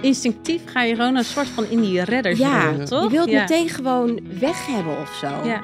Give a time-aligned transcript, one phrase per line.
[0.00, 3.02] instinctief ga je gewoon een soort van in die redders Ja, toch?
[3.02, 3.40] je wilt ja.
[3.40, 5.26] meteen gewoon weg hebben of zo.
[5.48, 5.62] Ja.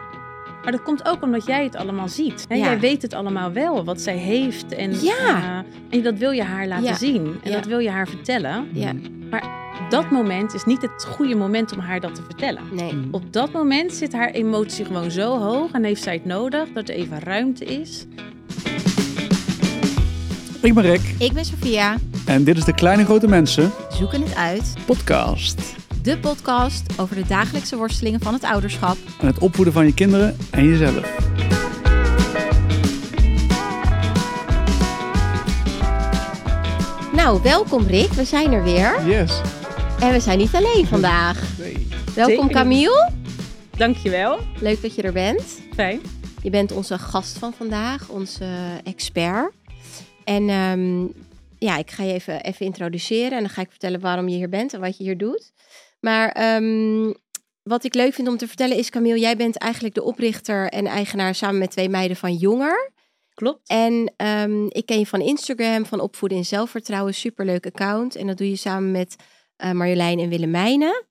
[0.62, 2.44] Maar dat komt ook omdat jij het allemaal ziet.
[2.48, 2.54] Hè?
[2.54, 2.64] Ja.
[2.64, 4.74] Jij weet het allemaal wel, wat zij heeft.
[4.74, 5.64] En, Ja.
[5.90, 6.94] eh, en dat wil je haar laten Ja.
[6.94, 7.36] zien.
[7.42, 7.56] En Ja.
[7.56, 8.68] dat wil je haar vertellen.
[8.72, 8.92] Ja.
[9.88, 12.62] Dat moment is niet het goede moment om haar dat te vertellen.
[12.72, 12.92] Nee.
[12.94, 13.08] Mm.
[13.10, 16.88] Op dat moment zit haar emotie gewoon zo hoog en heeft zij het nodig dat
[16.88, 18.06] er even ruimte is.
[20.62, 21.96] Ik ben Rick Ik ben Sophia.
[22.26, 24.74] En dit is de Kleine Grote Mensen Zoeken het uit.
[24.86, 25.62] podcast.
[26.02, 28.96] De podcast over de dagelijkse worstelingen van het ouderschap.
[29.20, 31.14] En het opvoeden van je kinderen en jezelf.
[37.12, 38.12] Nou, welkom Rick.
[38.12, 39.06] We zijn er weer.
[39.06, 39.40] Yes.
[40.00, 41.58] En we zijn niet alleen vandaag.
[41.58, 41.88] Nee.
[42.14, 42.50] Welkom.
[42.50, 43.10] Camille.
[43.76, 44.38] Dankjewel.
[44.60, 45.42] Leuk dat je er bent.
[45.74, 46.00] Fijn.
[46.42, 48.44] Je bent onze gast van vandaag, onze
[48.84, 49.52] expert.
[50.24, 51.04] En ehm,
[51.58, 54.48] ja, ik ga je even, even introduceren en dan ga ik vertellen waarom je hier
[54.48, 55.52] bent en wat je hier doet.
[56.00, 57.12] Maar ehm,
[57.62, 60.86] wat ik leuk vind om te vertellen is, Camille, jij bent eigenlijk de oprichter en
[60.86, 62.92] eigenaar samen met twee meiden van Jonger.
[63.34, 63.68] Klopt.
[63.68, 67.14] En ehm, ik ken je van Instagram, van Opvoeden in Zelfvertrouwen.
[67.14, 68.16] Superleuk account.
[68.16, 69.16] En dat doe je samen met
[69.56, 71.04] eh, Marjolein en Willemijnen.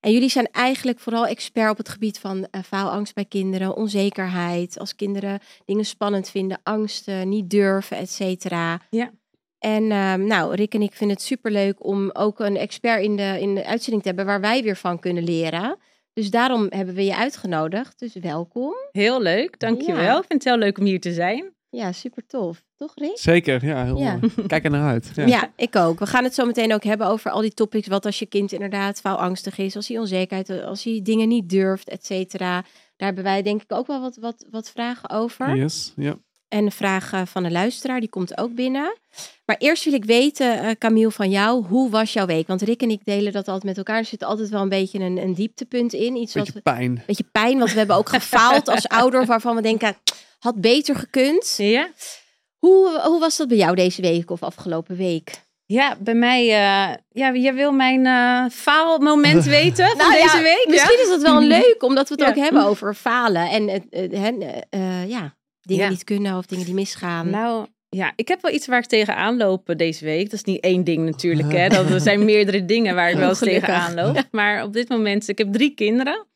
[0.00, 4.78] En jullie zijn eigenlijk vooral expert op het gebied van eh, faalangst bij kinderen, onzekerheid.
[4.78, 8.80] Als kinderen dingen spannend vinden, angsten, niet durven, et cetera.
[8.90, 9.10] Ja.
[9.60, 13.36] En ehm, nou, Rick en ik vinden het superleuk om ook een expert in de,
[13.40, 15.76] in de uitzending te hebben waar wij weer van kunnen leren.
[16.12, 17.98] Dus daarom hebben we je uitgenodigd.
[17.98, 18.74] Dus welkom.
[18.92, 19.58] Heel leuk.
[19.58, 20.02] Dankjewel.
[20.02, 20.18] Ja.
[20.18, 21.52] Ik vind het heel leuk om hier te zijn.
[21.70, 22.62] Ja, super tof.
[22.76, 23.18] Toch, Rick?
[23.18, 23.84] Zeker, ja.
[23.84, 24.16] Heel Ja.
[24.20, 24.32] mooi.
[24.46, 25.10] Kijk er naar uit.
[25.14, 25.26] Ja.
[25.26, 25.52] Ja.
[25.56, 25.98] ik ook.
[25.98, 27.86] We gaan het zo meteen ook hebben over al die topics.
[27.86, 31.88] Wat als je kind inderdaad faalangstig is, als hij onzekerheid, als hij dingen niet durft,
[31.88, 32.52] et cetera.
[32.96, 35.56] Daar hebben wij denk ik ook wel wat, wat, wat vragen over.
[35.56, 35.92] Yes.
[35.96, 36.18] Ja.
[36.50, 38.96] En een vraag eh, van de luisteraar, die komt ook binnen.
[39.44, 42.46] Maar eerst wil ik weten, eh, Camille, van jou, hoe was jouw week?
[42.46, 43.98] Want Rick en ik delen dat altijd met elkaar.
[43.98, 46.16] Er zit altijd wel een beetje een, een dieptepunt in.
[46.16, 47.02] Iets wat Beetje we, pijn.
[47.06, 49.96] beetje pijn, want we hebben ook gefaald als ouder, waarvan we denken,
[50.38, 51.54] had beter gekund.
[51.56, 51.88] Ja?
[52.58, 55.48] Hoe, hoe was dat bij jou deze week of afgelopen week?
[55.66, 56.40] Ja, bij mij...
[56.42, 60.64] eh, ja, jij wil mijn eh faalmoment weten van Nou ja, deze week?
[60.64, 60.70] ja?
[60.70, 62.28] Misschien is dat wel leuk, omdat we het Ja.
[62.28, 63.50] ook hebben over falen.
[63.50, 63.68] En
[64.70, 65.90] eh, ja, dingen Ja.
[65.90, 67.30] niet kunnen of dingen die misgaan.
[67.30, 70.24] Nou, ja, ik heb wel iets waar ik tegenaan loop deze week.
[70.24, 71.68] Dat is niet één ding natuurlijk, hè.
[71.68, 74.28] Dat, er zijn meerdere dingen waar ik wel eens tegenaan loop.
[74.30, 76.26] Maar op dit moment, ik heb drie kinderen.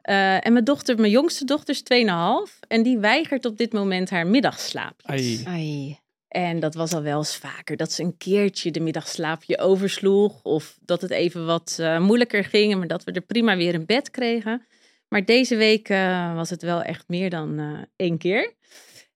[0.00, 2.58] Eh, en mijn dochter, mijn jongste dochter is 2,5.
[2.68, 5.10] En die weigert op dit moment haar middagslaapjes.
[5.10, 5.42] Ai.
[5.44, 5.98] Ai.
[6.28, 7.76] En dat was al wel eens vaker.
[7.76, 10.42] Dat ze een keertje de middagslaapje oversloeg.
[10.42, 12.76] Of dat het even wat eh, moeilijker ging.
[12.76, 14.66] Maar dat we er prima weer in bed kregen.
[15.08, 18.54] Maar deze week eh, was het wel echt meer dan eh, één keer.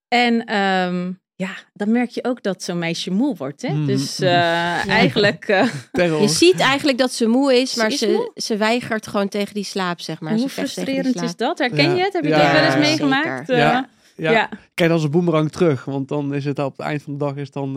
[0.09, 3.63] En ehm, ja, dan merk je ook dat zo'n meisje moe wordt.
[3.63, 3.73] Hè?
[3.75, 3.87] Mhm.
[3.87, 5.45] Dus eh, eigenlijk...
[5.49, 6.21] eh, Terror.
[6.21, 8.31] Je ziet eigenlijk dat ze moe is, Ze maar is ze, moe.
[8.35, 10.33] ze weigert gewoon tegen die slaap, zeg maar.
[10.33, 11.59] hoe ze frustrerend is dat?
[11.59, 11.95] Herken Ja.
[11.97, 12.13] je het?
[12.13, 12.79] Heb je Ja, wel eens ja.
[12.81, 13.51] meegemaakt?
[13.51, 13.59] Eh.
[13.59, 13.89] Ja.
[14.17, 14.49] ja.
[14.75, 17.37] Kijk als een boemerang terug, want dan is het op het eind van de dag
[17.37, 17.77] is dan...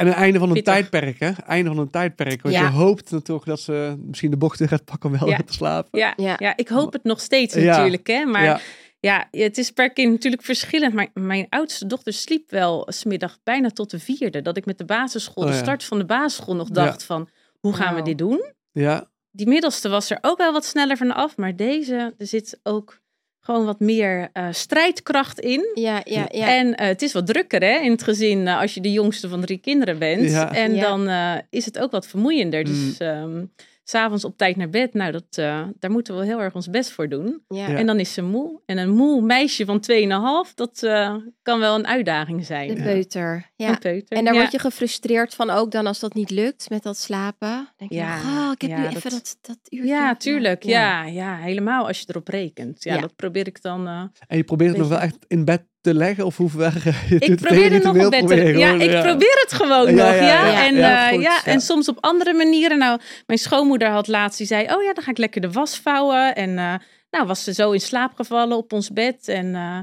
[0.00, 1.30] En een einde van een tijdperk, hè?
[1.46, 2.42] Einde van een tijdperk.
[2.42, 2.60] Want Ja.
[2.62, 5.36] je hoopt natuurlijk dat ze misschien de bochten gaat pakken om wel Ja.
[5.36, 5.98] te slapen.
[5.98, 6.34] Ja, Ja.
[6.38, 6.56] ja.
[6.56, 7.60] ik hoop het nog steeds Ja.
[7.60, 8.06] natuurlijk.
[8.06, 8.24] Hè?
[8.24, 8.60] Maar Ja.
[9.00, 10.94] Ja, het is per kind natuurlijk verschillend.
[10.94, 14.42] Maar mijn oudste dochter sliep wel smiddag bijna tot de vierde.
[14.42, 17.28] Dat ik met de basisschool, Oh de start van de basisschool, nog dacht van...
[17.60, 18.52] Hoe gaan we dit doen?
[18.72, 19.10] Ja.
[19.30, 21.36] Die middelste was er ook wel wat sneller vanaf.
[21.36, 23.00] Maar deze, er zit ook
[23.40, 25.70] gewoon wat meer eh, strijdkracht in.
[25.74, 26.56] Ja, ja, ja.
[26.56, 29.28] En eh, het is wat drukker hè, in het gezin eh, als je de jongste
[29.28, 30.30] van drie kinderen bent.
[30.30, 30.52] Ja.
[30.54, 30.80] En Ja.
[30.80, 32.64] dan eh, is het ook wat vermoeiender.
[32.64, 33.44] Dus ehm,
[33.90, 36.90] s'avonds op tijd naar bed, nou, dat, eh, daar moeten we heel erg ons best
[36.90, 37.42] voor doen.
[37.48, 37.68] ja.
[37.68, 37.76] Ja.
[37.76, 38.60] En dan is ze moe.
[38.66, 42.74] En een moe meisje van 2,5, dat eh, kan wel een uitdaging zijn.
[42.74, 43.50] De peuter.
[43.56, 43.68] Ja.
[43.68, 44.16] Een peuter.
[44.18, 44.40] En daar ja.
[44.40, 47.68] word je gefrustreerd van ook dan als dat niet lukt met dat slapen.
[47.76, 49.88] denk je, Ja, oh, ik heb ja, nu even dat, dat uurtje.
[49.88, 50.62] Ja, tuurlijk.
[50.62, 51.04] Ja.
[51.04, 52.82] Ja, helemaal als je erop rekent.
[52.84, 53.00] Ja, Ja.
[53.00, 53.86] dat probeer ik dan.
[53.86, 56.26] eh, En je probeert het nog wel echt in bed te leggen?
[56.26, 56.72] Of hoe ver
[57.08, 58.26] je ik het probeer het nog ritueel op bed te...
[58.26, 60.14] probeer je Ja, ik probeer het gewoon Ja, nog.
[60.14, 60.66] ja, Ja, ja.
[60.66, 61.52] En, Ja, eh, goed, ja, ja.
[61.52, 62.78] en soms op andere manieren.
[62.78, 64.62] Nou, mijn schoonmoeder had laatst, die zei...
[64.74, 66.34] Oh ja, dan ga ik lekker de was vouwen.
[66.34, 66.74] En eh,
[67.10, 69.28] nou was ze zo in slaap gevallen op ons bed.
[69.28, 69.78] En eh,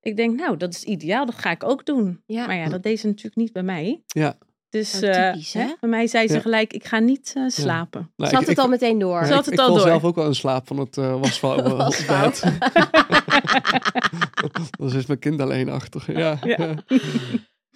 [0.00, 1.26] ik denk, nou, dat is ideaal.
[1.26, 2.22] Dat ga ik ook doen.
[2.26, 2.46] Ja.
[2.46, 4.02] Maar ja, dat deed ze natuurlijk niet bij mij.
[4.06, 4.38] Ja.
[4.70, 5.74] Dus Oh, eh, typisch, hè, hè?
[5.80, 6.40] bij mij zei ze Ja.
[6.40, 8.12] gelijk, ik ga niet eh, slapen.
[8.16, 9.20] Nou, Zat ik- het ik- al meteen door?
[9.20, 9.80] Ja, Zat ik, het ik al door?
[9.80, 11.76] zelf ook wel in slaap van het uh, Wasvouwen.
[12.06, 12.42] bed.
[14.78, 16.02] Dan is mijn kind alleen achter.
[16.06, 16.38] Ja.
[16.44, 16.56] Ja.
[16.58, 16.74] Ja.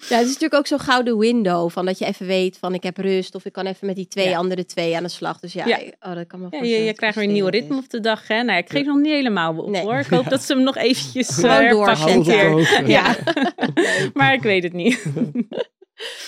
[0.08, 2.82] Ja, het is natuurlijk ook zo'n gouden window van dat je even weet van ik
[2.82, 4.36] heb rust of ik kan even met die twee Ja.
[4.36, 5.40] andere twee aan de slag.
[5.40, 5.78] Dus ja, Ja.
[5.78, 7.88] ik- oh, dat kan me Ja, je, je dat krijgt weer een nieuw ritme op
[7.90, 8.28] de dag.
[8.28, 8.34] Hè?
[8.36, 9.82] Nou, ja, ik geef nog niet helemaal op Nee.
[9.82, 9.94] hoor.
[9.98, 11.86] Ik hoop dat ze hem nog eventjes uh, door.
[11.86, 12.82] De hoogte.
[12.86, 13.16] Ja,
[14.14, 15.04] maar ik weet het niet.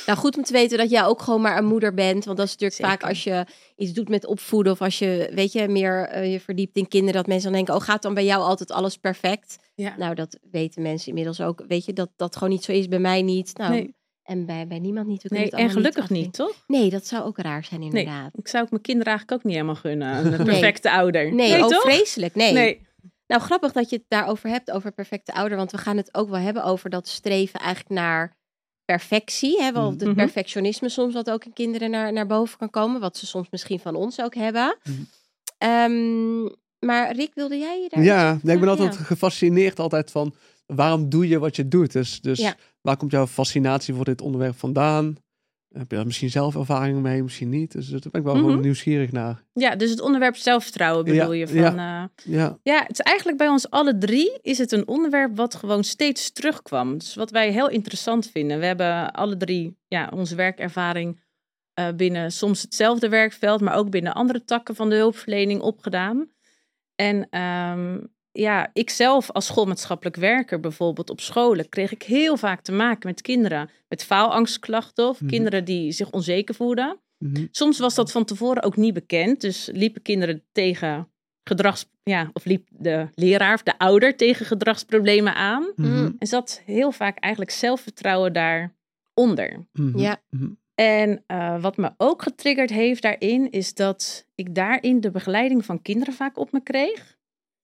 [0.07, 2.25] Nou, goed om te weten dat jij ook gewoon maar een moeder bent.
[2.25, 2.91] Want dat is natuurlijk Zeker.
[2.99, 3.45] vaak als je
[3.77, 4.73] iets doet met opvoeden...
[4.73, 7.15] of als je, weet je, meer eh, je verdiept in kinderen...
[7.15, 9.59] dat mensen dan denken, oh, gaat dan bij jou altijd alles perfect?
[9.75, 9.95] Ja.
[9.99, 11.65] Nou, dat weten mensen inmiddels ook.
[11.69, 13.57] Weet je, dat dat gewoon niet zo is bij mij niet.
[13.57, 13.95] Nou, Nee.
[14.23, 15.31] en bij, bij niemand niet.
[15.31, 16.65] Nee, en gelukkig niet, toch?
[16.67, 18.31] Nee, dat zou ook raar zijn inderdaad.
[18.39, 20.17] Ik zou ook mijn kinderen eigenlijk ook niet helemaal gunnen.
[20.17, 20.47] Een Nee.
[20.47, 21.35] perfecte ouder.
[21.35, 21.83] Nee, oh, toch?
[21.83, 22.35] vreselijk.
[22.35, 22.53] Nee.
[22.53, 22.85] Nee.
[23.27, 25.57] Nou, grappig dat je het daarover hebt, over perfecte ouder.
[25.57, 28.37] Want we gaan het ook wel hebben over dat streven eigenlijk naar
[28.87, 29.63] perfectie.
[29.63, 29.73] Hè?
[29.73, 30.15] Wel, het Mhm.
[30.15, 33.01] perfectionisme soms wat ook in kinderen naar, naar boven kan komen.
[33.01, 34.77] Wat ze soms misschien van ons ook hebben.
[34.85, 34.97] Mhm.
[35.59, 36.43] Ehm,
[36.79, 39.05] maar Rick, wilde jij je daar Ja, nee, ik ben Ah, altijd ja.
[39.05, 40.35] gefascineerd altijd van
[40.67, 41.93] waarom doe je wat je doet?
[41.93, 42.55] Dus, dus Ja.
[42.81, 45.17] waar komt jouw fascinatie voor dit onderwerp vandaan?
[45.79, 47.73] Heb je daar misschien zelf ervaring mee, misschien niet?
[47.73, 48.45] Dus daar ben ik wel Mhm.
[48.45, 49.43] gewoon nieuwsgierig naar.
[49.53, 51.57] Ja, dus het onderwerp zelfvertrouwen Ja, bedoel je van...
[51.57, 51.71] ja.
[51.75, 52.11] Ja.
[52.25, 55.85] Ja, ja, het is eigenlijk bij ons alle drie is het een onderwerp wat gewoon
[55.85, 56.99] steeds terugkwam.
[56.99, 58.59] Dus wat wij heel interessant vinden.
[58.59, 61.21] We hebben alle drie ja, onze werkervaring
[61.75, 66.29] eh, binnen soms hetzelfde werkveld, maar ook binnen andere takken van de hulpverlening opgedaan.
[66.95, 67.99] En ehm,
[68.39, 73.09] ja, ik zelf als schoolmaatschappelijk werker bijvoorbeeld op scholen kreeg ik heel vaak te maken
[73.09, 75.31] met kinderen met faalangstklachten of Mhm.
[75.31, 76.99] kinderen die zich onzeker voelden.
[77.19, 77.47] Mhm.
[77.51, 79.41] Soms was dat van tevoren ook niet bekend.
[79.41, 81.09] Dus liepen kinderen tegen
[81.45, 81.87] gedrags...
[82.03, 85.73] Ja, of liep de leraar of de ouder tegen gedragsproblemen aan.
[85.77, 86.11] Mhm.
[86.19, 89.67] En zat heel vaak eigenlijk zelfvertrouwen daaronder.
[89.97, 90.21] Ja.
[90.75, 95.83] En eh, wat me ook getriggerd heeft daarin, is dat ik daarin de begeleiding van
[95.83, 97.16] kinderen vaak op me kreeg.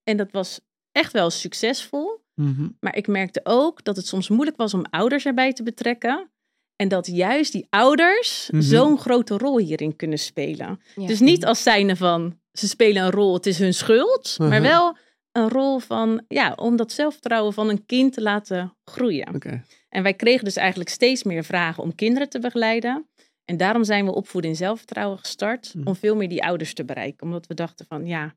[0.04, 0.60] En dat was
[0.93, 2.20] echt wel succesvol.
[2.34, 2.69] Mhm.
[2.81, 6.31] Maar ik merkte ook dat het soms moeilijk was om ouders erbij te betrekken.
[6.76, 8.62] En dat juist die ouders Mhm.
[8.62, 10.81] zo'n grote rol hierin kunnen spelen.
[10.96, 11.06] Ja.
[11.06, 14.34] Dus niet als zijnde van ze spelen een rol, het is hun schuld.
[14.38, 14.62] Maar Mhm.
[14.62, 14.96] wel
[15.32, 19.34] een rol van, ja, om dat zelfvertrouwen van een kind te laten groeien.
[19.34, 19.64] Oké.
[19.88, 23.08] En wij kregen dus eigenlijk steeds meer vragen om kinderen te begeleiden.
[23.44, 25.75] En daarom zijn we opvoeden in zelfvertrouwen gestart.
[25.84, 27.26] Om veel meer die ouders te bereiken.
[27.26, 28.34] Omdat we dachten van, ja,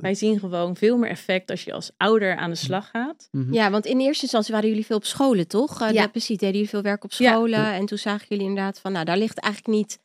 [0.00, 3.28] wij zien gewoon veel meer effect als je als ouder aan de slag gaat.
[3.30, 3.52] Mhm.
[3.52, 5.80] Ja, want in eerste instantie waren jullie veel op scholen, toch?
[5.82, 6.00] Eh, Ja.
[6.02, 7.30] dat precies, deden jullie veel werk op Ja.
[7.32, 7.72] scholen.
[7.72, 9.98] En toen zagen jullie inderdaad van, nou, daar ligt eigenlijk niet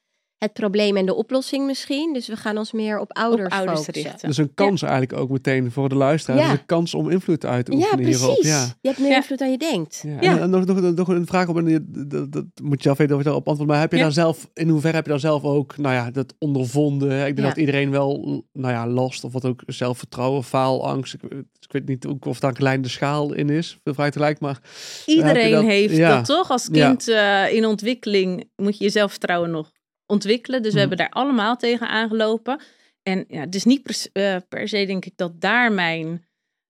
[0.43, 2.13] het probleem en de oplossing misschien.
[2.13, 4.03] Dus we gaan ons meer op ouders, op ouders focussen.
[4.03, 4.27] richten.
[4.27, 6.39] Dus een kans eigenlijk ook meteen voor de luisteraar.
[6.39, 6.49] Ja.
[6.49, 8.19] Dus een kans om invloed uit te Ja, oefenen precies.
[8.21, 8.43] hierop.
[8.43, 8.65] Ja.
[8.81, 9.15] Je hebt meer Ja.
[9.15, 10.03] invloed dan je denkt.
[10.05, 10.11] Ja.
[10.21, 10.31] Ja.
[10.31, 12.97] En, en nog, nog, nog een vraag op, en dat, dat, dat moet je zelf
[12.97, 13.71] weten of je daarop antwoordt.
[13.71, 14.03] Maar heb je Ja.
[14.03, 17.11] daar zelf, in hoeverre heb je daar zelf ook, nou ja, dat ondervonden?
[17.11, 17.43] Ik denk Ja.
[17.47, 21.13] dat iedereen wel, nou ja, last of wat ook zelfvertrouwen, faalangst.
[21.13, 21.21] Ik,
[21.59, 24.59] ik weet niet ook of daar een kleine schaal in is, veel vrij tegelijk, maar
[25.05, 26.15] Iedereen dat- heeft ja.
[26.15, 26.49] dat toch?
[26.51, 26.87] Als Ja.
[26.87, 29.71] kind eh, in ontwikkeling moet je je zelfvertrouwen nog
[30.13, 30.61] ontwikkelen.
[30.61, 30.87] Dus we Mhm.
[30.89, 32.59] hebben daar allemaal tegen aangelopen.
[33.03, 36.25] En ja, het is niet per, eh, per se denk ik dat daar mijn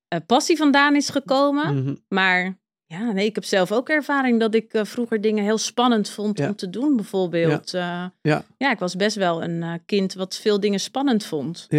[0.08, 1.76] eh, passie vandaan is gekomen.
[1.84, 5.58] mhm, Maar ja, nee, ik heb zelf ook ervaring dat ik eh, vroeger dingen heel
[5.58, 6.48] spannend vond Ja.
[6.48, 7.72] om te doen, bijvoorbeeld.
[7.72, 8.14] Ja.
[8.22, 8.44] Ja.
[8.58, 11.66] ja, ik was best wel een eh, kind wat veel dingen spannend vond.
[11.70, 11.78] ja,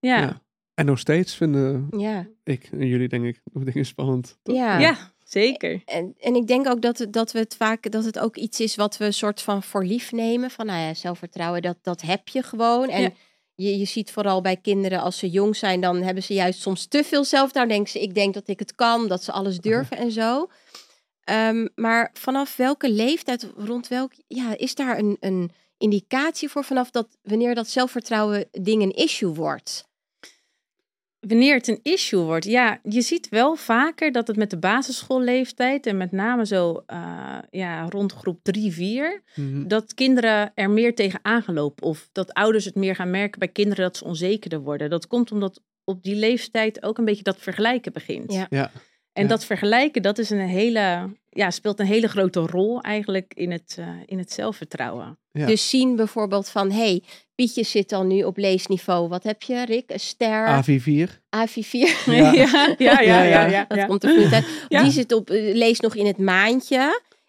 [0.00, 0.20] Ja, ja.
[0.20, 0.42] ja.
[0.74, 4.38] En nog steeds vinden Ja, ik en jullie, denk ik, nog dingen spannend.
[4.42, 4.54] toch?
[4.56, 4.96] ja.
[5.24, 5.82] Zeker.
[5.84, 8.60] En, en ik denk ook dat, het- dat we het vaak, dat het ook iets
[8.60, 10.50] is wat we een soort van voor lief nemen.
[10.50, 12.88] Van nou ja, zelfvertrouwen, dat, dat heb je gewoon.
[12.88, 13.10] En Ja.
[13.54, 16.86] je, je ziet vooral bij kinderen als ze jong zijn, dan hebben ze juist soms
[16.86, 17.74] te veel zelfvertrouwen.
[17.74, 20.46] Dan denken ze, ik denk dat ik het kan, dat ze alles durven en zo.
[21.24, 26.90] Ehm, maar vanaf welke leeftijd, rond welk, ja, is daar een, een indicatie voor vanaf
[26.90, 29.84] dat wanneer dat zelfvertrouwen ding een issue wordt?
[31.28, 35.86] Wanneer het een issue wordt, ja, je ziet wel vaker dat het met de basisschoolleeftijd
[35.86, 39.66] en met name zo eh, ja, rond groep 3, 4, Mhm.
[39.68, 43.84] dat kinderen er meer tegen aangelopen of dat ouders het meer gaan merken bij kinderen
[43.84, 44.90] dat ze onzekerder worden.
[44.90, 48.32] Dat komt omdat op die leeftijd ook een beetje dat vergelijken begint.
[48.32, 48.46] Ja.
[48.50, 48.70] Ja.
[49.12, 49.28] En Ja.
[49.28, 53.76] dat vergelijken, dat is een hele, ja, speelt een hele grote rol eigenlijk in het,
[53.78, 55.18] eh, in het zelfvertrouwen.
[55.32, 55.46] Ja.
[55.46, 57.02] Dus zien bijvoorbeeld van, hey,
[57.34, 59.08] Pietje zit al nu op leesniveau.
[59.08, 59.90] Wat heb je, Rick?
[59.90, 61.20] Een ster, AV4.
[61.30, 61.70] AV4.
[62.06, 62.32] Ja.
[62.32, 63.86] ja, ja, ja, ja, ja, Dat ja.
[63.86, 64.46] komt er vloeiend uit.
[64.68, 64.82] Ja.
[64.82, 66.76] Die zit op, eh, leest nog in het maandje.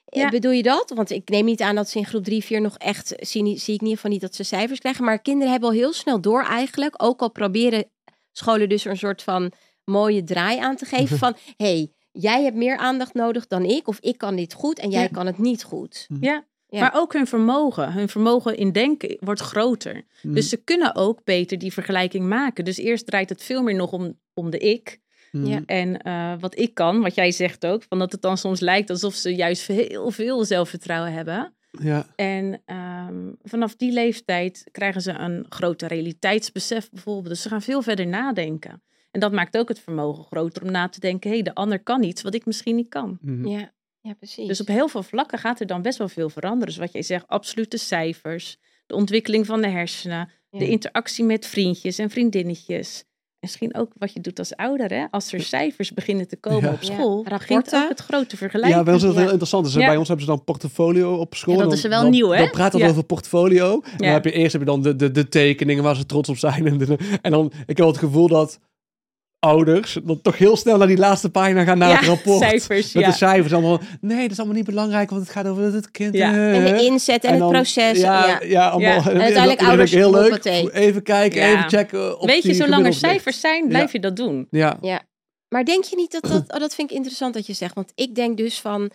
[0.05, 0.29] Eh, Ja.
[0.29, 0.91] Bedoel je dat?
[0.95, 3.61] Want ik neem niet aan dat ze in groep 3, 4 nog echt, zie, niet-
[3.61, 5.03] zie ik in ieder geval niet dat ze cijfers krijgen.
[5.05, 7.85] Maar kinderen hebben al heel snel door eigenlijk, ook al proberen
[8.31, 9.51] scholen dus er een soort van
[9.83, 13.99] mooie draai aan te geven van, hey, jij hebt meer aandacht nodig dan ik, of
[13.99, 15.07] ik kan dit goed en jij Ja.
[15.07, 16.07] kan het niet goed.
[16.21, 16.45] Ja.
[16.69, 16.79] Ja.
[16.79, 20.03] Maar ook hun vermogen, hun vermogen in denken wordt groter.
[20.21, 20.33] Mhm.
[20.33, 22.65] Dus ze kunnen ook beter die vergelijking maken.
[22.65, 24.99] Dus eerst draait het veel meer nog om, om de ik.
[25.31, 25.45] Mhm.
[25.45, 25.61] Ja.
[25.65, 28.89] En eh, wat ik kan, wat jij zegt ook, van dat het dan soms lijkt
[28.89, 31.53] alsof ze juist heel veel zelfvertrouwen hebben.
[31.71, 32.05] Ja.
[32.15, 37.27] En ehm, vanaf die leeftijd krijgen ze een groter realiteitsbesef bijvoorbeeld.
[37.27, 38.83] Dus ze gaan veel verder nadenken.
[39.15, 41.79] En dat maakt ook het vermogen groter om na te denken: hé, hey, de ander
[41.79, 43.17] kan iets wat ik misschien niet kan.
[43.21, 43.47] Mhm.
[43.47, 43.73] Ja.
[44.01, 44.47] Ja, precies.
[44.47, 46.67] Dus op heel veel vlakken gaat er dan best wel veel veranderen.
[46.67, 50.59] Dus wat jij zegt, absolute cijfers, de ontwikkeling van de hersenen, Ja.
[50.59, 53.03] de interactie met vriendjes en vriendinnetjes.
[53.39, 55.05] Misschien ook wat je doet als ouder, hè?
[55.11, 56.71] Als er cijfers beginnen te komen Ja.
[56.73, 57.83] op Ja, school, begint rapporten.
[57.83, 58.77] ook het grote vergelijken.
[58.77, 59.21] Ja, bij ons is dat Ja.
[59.23, 59.65] heel interessant.
[59.65, 59.85] Dus Ja.
[59.87, 61.55] bij ons hebben ze dan portfolio op school.
[61.57, 62.37] Ja, dat is wel dan, nieuw, hè?
[62.37, 62.87] Dan praat het Ja.
[62.89, 63.81] over portfolio.
[63.81, 64.13] En dan Ja.
[64.13, 66.67] heb je eerst heb je dan de, de, de tekeningen waar ze trots op zijn.
[66.67, 68.59] En, de- en dan, ik heb het gevoel dat
[69.45, 72.39] ouders dan toch heel snel naar die laatste pagina gaan naar ja, het rapport.
[72.39, 73.09] cijfers, Met ja.
[73.09, 73.79] de cijfers allemaal.
[74.01, 76.13] Nee, dat is allemaal niet belangrijk, want het gaat over het kind.
[76.13, 76.33] Ja.
[76.33, 77.99] en de inzet en, En het proces.
[77.99, 78.69] Ja, Ja, ja.
[78.69, 78.91] allemaal.
[78.91, 79.09] Ja.
[79.09, 80.45] En, uiteindelijk dat ouders heel leuk.
[80.73, 81.47] Even kijken, Ja.
[81.47, 82.25] even checken.
[82.25, 84.47] Weet je, zolang er cijfers zijn, blijf je dat doen.
[84.49, 84.77] Ja,
[85.49, 86.43] Maar denk je niet dat dat...
[86.55, 87.75] Oh, dat vind ik interessant dat je zegt.
[87.75, 88.91] Want ik denk dus van...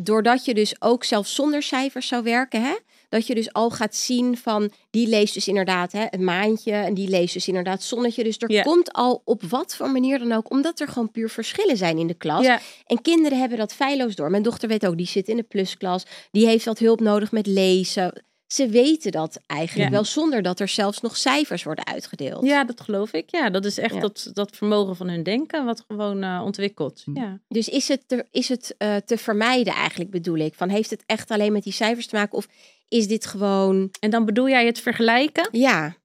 [0.00, 2.62] Doordat je dus ook zelfs zonder cijfers zou werken...
[2.62, 2.74] Hè,
[3.08, 4.70] dat je dus al gaat zien van...
[4.90, 6.72] Die leest dus inderdaad hè, een maandje...
[6.72, 8.24] En die leest dus inderdaad zonnetje.
[8.24, 8.62] Dus er Ja.
[8.62, 10.50] komt al op wat voor manier dan ook...
[10.50, 12.44] Omdat er gewoon puur verschillen zijn in de klas.
[12.44, 14.30] Ja, En kinderen hebben dat feilloos door.
[14.30, 16.04] Mijn dochter weet ook, die zit in de plusklas.
[16.30, 18.24] Die heeft wat hulp nodig met lezen.
[18.46, 19.94] Ze weten dat eigenlijk Ja.
[19.94, 22.44] wel zonder dat er zelfs nog cijfers worden uitgedeeld.
[22.44, 23.30] ja, dat geloof ik.
[23.30, 24.00] Ja, dat is echt Ja.
[24.00, 27.02] dat, dat vermogen van hun denken wat gewoon eh, ontwikkelt.
[27.04, 27.16] Hm.
[27.18, 27.40] Ja.
[27.48, 30.54] Dus is het, te, is het eh, te vermijden eigenlijk bedoel ik?
[30.54, 32.38] Van heeft het echt alleen met die cijfers te maken?
[32.38, 32.46] Of
[32.88, 33.88] is dit gewoon...
[34.00, 35.48] En dan bedoel jij het vergelijken?
[35.52, 35.96] Ja,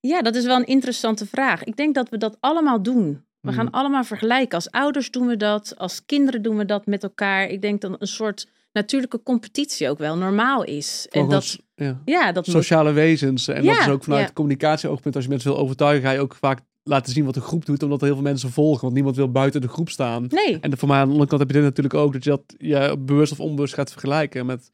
[0.00, 1.64] Ja, dat is wel een interessante vraag.
[1.64, 3.24] Ik denk dat we dat allemaal doen.
[3.40, 3.74] We gaan Mhm.
[3.74, 4.54] allemaal vergelijken.
[4.54, 7.48] Als ouders doen we dat, als kinderen doen we dat met elkaar.
[7.48, 11.06] Ik denk dat een soort natuurlijke competitie ook wel normaal is.
[11.10, 12.00] En dat, ja.
[12.04, 13.48] ja, dat moet, sociale wezens.
[13.48, 14.32] En Ja, dat is ook vanuit ja.
[14.32, 15.14] communicatieoogpunt.
[15.14, 17.82] Als je mensen wil overtuigen, ga je ook vaak laten zien wat de groep doet.
[17.82, 18.80] Omdat er heel veel mensen volgen.
[18.82, 20.26] Want niemand wil buiten de groep staan.
[20.28, 22.12] nee, En voor mij aan de andere kant heb je dit natuurlijk ook.
[22.12, 24.70] Dat je dat je bewust of onbewust gaat vergelijken met,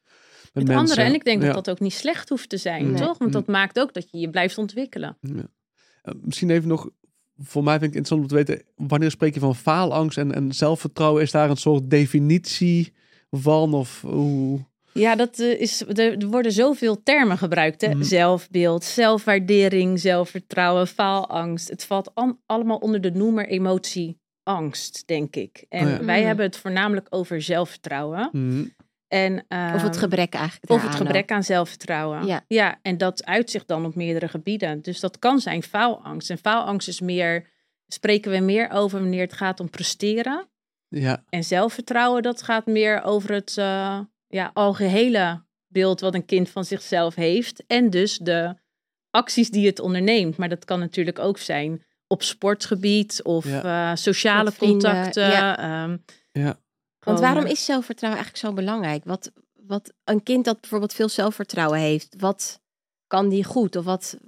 [0.53, 1.05] met, anderen.
[1.05, 1.53] En ik denk Ja.
[1.53, 2.95] dat dat ook niet slecht hoeft te zijn, Nee.
[3.01, 3.07] toch?
[3.19, 3.31] Want Mhm.
[3.31, 5.17] dat maakt ook dat je je blijft ontwikkelen.
[5.23, 6.91] Eh, misschien even nog,
[7.39, 10.35] voor mij vind ik het interessant om te weten, wanneer spreek je van faalangst en,
[10.35, 11.23] en zelfvertrouwen?
[11.23, 12.93] Is daar een soort definitie
[13.31, 13.75] van?
[13.75, 14.61] Of hoe?
[14.95, 17.81] Ja, dat eh, is, er worden zoveel termen gebruikt.
[17.81, 17.89] Hè?
[17.95, 18.03] Mhm.
[18.03, 21.69] Zelfbeeld, zelfwaardering, zelfvertrouwen, faalangst.
[21.69, 25.65] Het valt an- allemaal onder de noemer emotie angst, denk ik.
[25.69, 26.05] En Oh ja.
[26.05, 26.27] wij Mhm.
[26.27, 28.29] hebben het voornamelijk over zelfvertrouwen.
[28.33, 28.65] Mhm.
[29.13, 32.27] En, of het ehm, gebrek eigenlijk Of het gebrek aan zelfvertrouwen.
[32.27, 32.45] Ja.
[32.49, 34.83] ja, en dat uit zich dan op meerdere gebieden.
[34.83, 36.31] Dus dat kan zijn faalangst.
[36.31, 37.51] En faalangst is meer,
[37.87, 40.49] spreken we meer over wanneer het gaat om presteren.
[40.89, 46.51] Ja, En zelfvertrouwen, dat gaat meer over het eh, ja, algehele beeld wat een kind
[46.51, 47.65] van zichzelf heeft.
[47.67, 48.55] En dus de
[49.11, 50.37] acties die het onderneemt.
[50.37, 53.91] Maar dat kan natuurlijk ook zijn op sportgebied of Ja.
[53.91, 55.31] eh, sociale contacten.
[55.31, 55.59] ja.
[55.59, 55.97] ehm,
[56.33, 56.61] ja.
[57.05, 59.05] Want waarom is zelfvertrouwen eigenlijk zo belangrijk?
[59.05, 59.33] Wat,
[59.67, 62.61] wat een kind dat bijvoorbeeld veel zelfvertrouwen heeft, wat
[63.07, 63.77] kan die goed?
[63.77, 64.19] Of wat,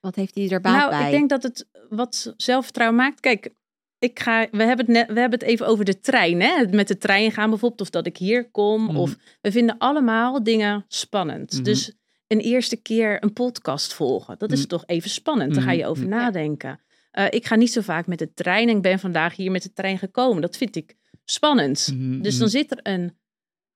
[0.00, 1.04] wat heeft hij er baat nou, bij?
[1.04, 3.20] ik denk dat het wat zelfvertrouwen maakt.
[3.20, 3.50] Kijk,
[3.98, 6.40] ik ga, we, hebben het net, we hebben het even over de trein.
[6.40, 6.66] Hè?
[6.70, 7.80] Met de trein gaan bijvoorbeeld.
[7.80, 8.84] Of dat ik hier kom.
[8.84, 8.96] Mhm.
[8.96, 11.52] Of we vinden allemaal dingen spannend.
[11.52, 11.62] Mhm.
[11.62, 11.92] Dus
[12.26, 14.38] een eerste keer een podcast volgen.
[14.38, 14.68] Dat is Mhm.
[14.68, 15.54] toch even spannend.
[15.54, 16.80] Daar ga je over nadenken.
[17.10, 18.68] Eh, ik ga niet zo vaak met de trein.
[18.68, 20.42] En ik ben vandaag hier met de trein gekomen.
[20.42, 21.88] Dat vind ik spannend.
[21.94, 22.40] Mhm, Dus mhm.
[22.40, 23.18] dan zit er een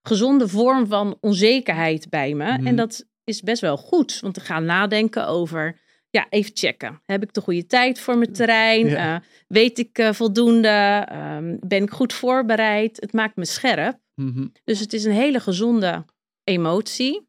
[0.02, 2.52] gezonde vorm van onzekerheid bij me.
[2.52, 2.66] Mhm.
[2.66, 4.20] En dat is best wel goed.
[4.20, 7.02] Want te gaan nadenken over, ja, even checken.
[7.04, 8.88] Heb ik de goede tijd voor mijn terrein?
[8.88, 9.14] Ja.
[9.14, 11.04] Eh, weet ik eh, voldoende?
[11.08, 13.00] Ehm, ben ik goed voorbereid?
[13.00, 13.98] Het maakt me scherp.
[14.64, 16.04] Dus het is een hele gezonde
[16.44, 17.28] emotie.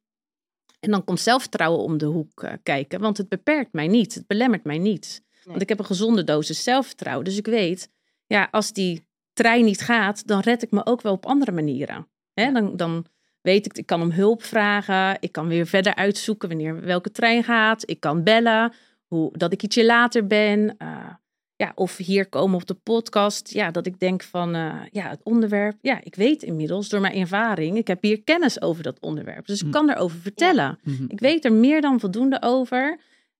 [0.79, 2.99] En dan komt zelfvertrouwen om de hoek eh, kijken.
[2.99, 4.13] Want het beperkt mij niet.
[4.13, 5.25] Het belemmert mij niet.
[5.43, 7.25] Want ik heb een gezonde dosis zelfvertrouwen.
[7.25, 7.89] Dus ik weet,
[8.25, 9.06] ja, als die
[9.37, 12.07] trein niet gaat, dan red ik me ook wel op andere manieren.
[12.33, 12.51] Hè?
[12.51, 13.05] Dan, dan
[13.41, 15.17] weet ik, ik kan om hulp vragen.
[15.19, 17.89] Ik kan weer verder uitzoeken wanneer welke trein gaat.
[17.89, 18.73] Ik kan bellen,
[19.07, 20.77] hoe, dat ik ietsje later ben.
[20.77, 21.09] Eh,
[21.55, 23.53] ja, of hier komen op de podcast.
[23.53, 25.77] Ja, dat ik denk van, eh, ja, het onderwerp.
[25.81, 27.77] Ja, ik weet inmiddels door mijn ervaring.
[27.77, 29.45] Ik heb hier kennis over dat onderwerp.
[29.45, 29.71] Dus ik Hm.
[29.71, 30.79] kan erover vertellen.
[30.83, 31.03] Mhm.
[31.07, 32.99] Ik weet er meer dan voldoende over.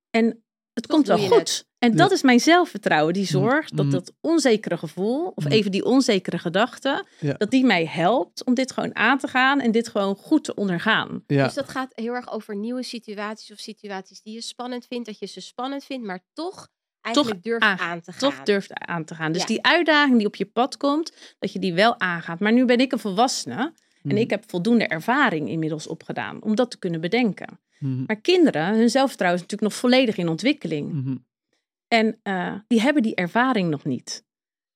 [0.09, 0.43] En
[0.77, 1.37] het Toch komt wel goed.
[1.39, 1.65] het.
[1.79, 1.95] En Ja.
[1.97, 3.13] dat is mijn zelfvertrouwen.
[3.13, 3.93] Die zorgt dat Mhm.
[3.95, 5.53] dat onzekere gevoel, of Mhm.
[5.53, 7.33] even die onzekere gedachte, Ja.
[7.33, 10.55] dat die mij helpt om dit gewoon aan te gaan en dit gewoon goed te
[10.55, 11.23] ondergaan.
[11.27, 11.43] Ja.
[11.45, 15.19] Dus dat gaat heel erg over nieuwe situaties of situaties die je spannend vindt, dat
[15.19, 16.67] je ze spannend vindt, maar toch
[17.01, 18.19] eigenlijk durft aan- aan te gaan.
[18.31, 19.31] Toch durft aan te gaan.
[19.31, 19.47] Dus Ja.
[19.47, 22.39] die uitdaging die op je pad komt, dat je die wel aangaat.
[22.39, 26.71] Maar nu ben ik een volwassene en ik heb voldoende ervaring inmiddels opgedaan om dat
[26.71, 27.59] te kunnen bedenken.
[27.79, 28.03] Mhm.
[28.07, 30.93] Maar kinderen, hun zelfvertrouwen is natuurlijk nog volledig in ontwikkeling.
[30.93, 31.15] Mhm.
[31.87, 34.25] En eh, die hebben die ervaring nog niet.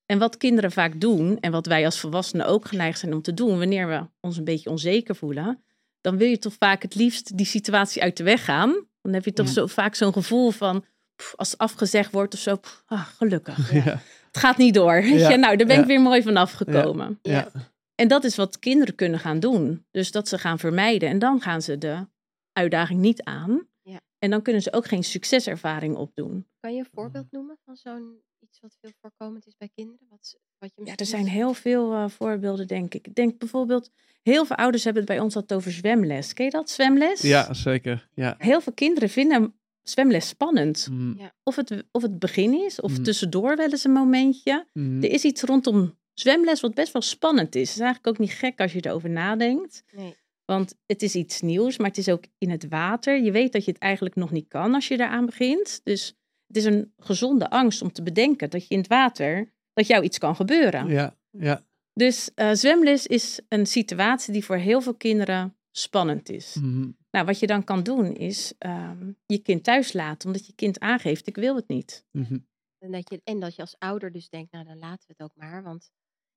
[0.05, 3.33] En wat kinderen vaak doen, en wat wij als volwassenen ook geneigd zijn om te
[3.33, 5.63] doen, wanneer we ons een beetje onzeker voelen,
[6.01, 8.85] dan wil je toch vaak het liefst die situatie uit de weg gaan.
[9.01, 9.51] Dan heb je toch Ja.
[9.51, 13.71] zo vaak zo'n gevoel van, pff, als het afgezegd wordt of zo, pff, ah, gelukkig.
[13.85, 14.01] Ja.
[14.31, 14.93] Het gaat niet door.
[15.03, 15.35] Ja?
[15.35, 17.19] Nou, daar ben ik weer mooi van afgekomen.
[17.21, 17.51] Ja.
[17.95, 19.85] En dat is wat kinderen kunnen gaan doen.
[19.91, 21.09] Dus dat ze gaan vermijden.
[21.09, 22.07] En dan gaan ze de
[22.53, 23.67] uitdaging niet aan.
[23.81, 23.99] Ja.
[24.19, 26.47] En dan kunnen ze ook geen succeservaring opdoen.
[26.59, 30.07] Kan je een voorbeeld noemen van zo'n iets wat veel voorkomend is bij kinderen?
[30.09, 33.07] Wat, wat je Ja, er zijn heel veel eh, voorbeelden, denk ik.
[33.07, 33.91] Ik denk bijvoorbeeld,
[34.21, 36.33] heel veel ouders hebben het bij ons altijd over zwemles.
[36.33, 37.21] Ken je dat, zwemles?
[37.21, 38.09] Ja, zeker.
[38.13, 38.35] Ja.
[38.37, 40.87] Heel veel kinderen vinden zwemles spannend.
[40.91, 41.27] Mhm.
[41.43, 43.03] Of het, of het begin is, of Mhm.
[43.03, 44.65] tussendoor wel eens een momentje.
[44.73, 47.61] Er is iets rondom zwemles wat best wel spannend is.
[47.69, 49.83] Het is eigenlijk ook niet gek als je erover nadenkt.
[49.95, 50.15] Nee.
[50.45, 53.23] Want het is iets nieuws, maar het is ook in het water.
[53.23, 55.81] Je weet dat je het eigenlijk nog niet kan als je daaraan begint.
[55.83, 56.15] Dus
[56.47, 60.03] het is een gezonde angst om te bedenken dat je in het water, dat jou
[60.03, 60.87] iets kan gebeuren.
[60.87, 61.65] Ja, ja.
[61.93, 66.55] Dus eh, zwemles is een situatie die voor heel veel kinderen spannend is.
[66.55, 66.89] Mhm.
[67.11, 70.79] Nou, wat je dan kan doen is ehm, je kind thuis laten, omdat je kind
[70.79, 72.05] aangeeft, ik wil het niet.
[72.11, 72.37] Mhm.
[72.77, 75.21] En dat, je, en dat je als ouder dus denkt, nou dan laten we het
[75.21, 75.63] ook maar.
[75.63, 75.83] Want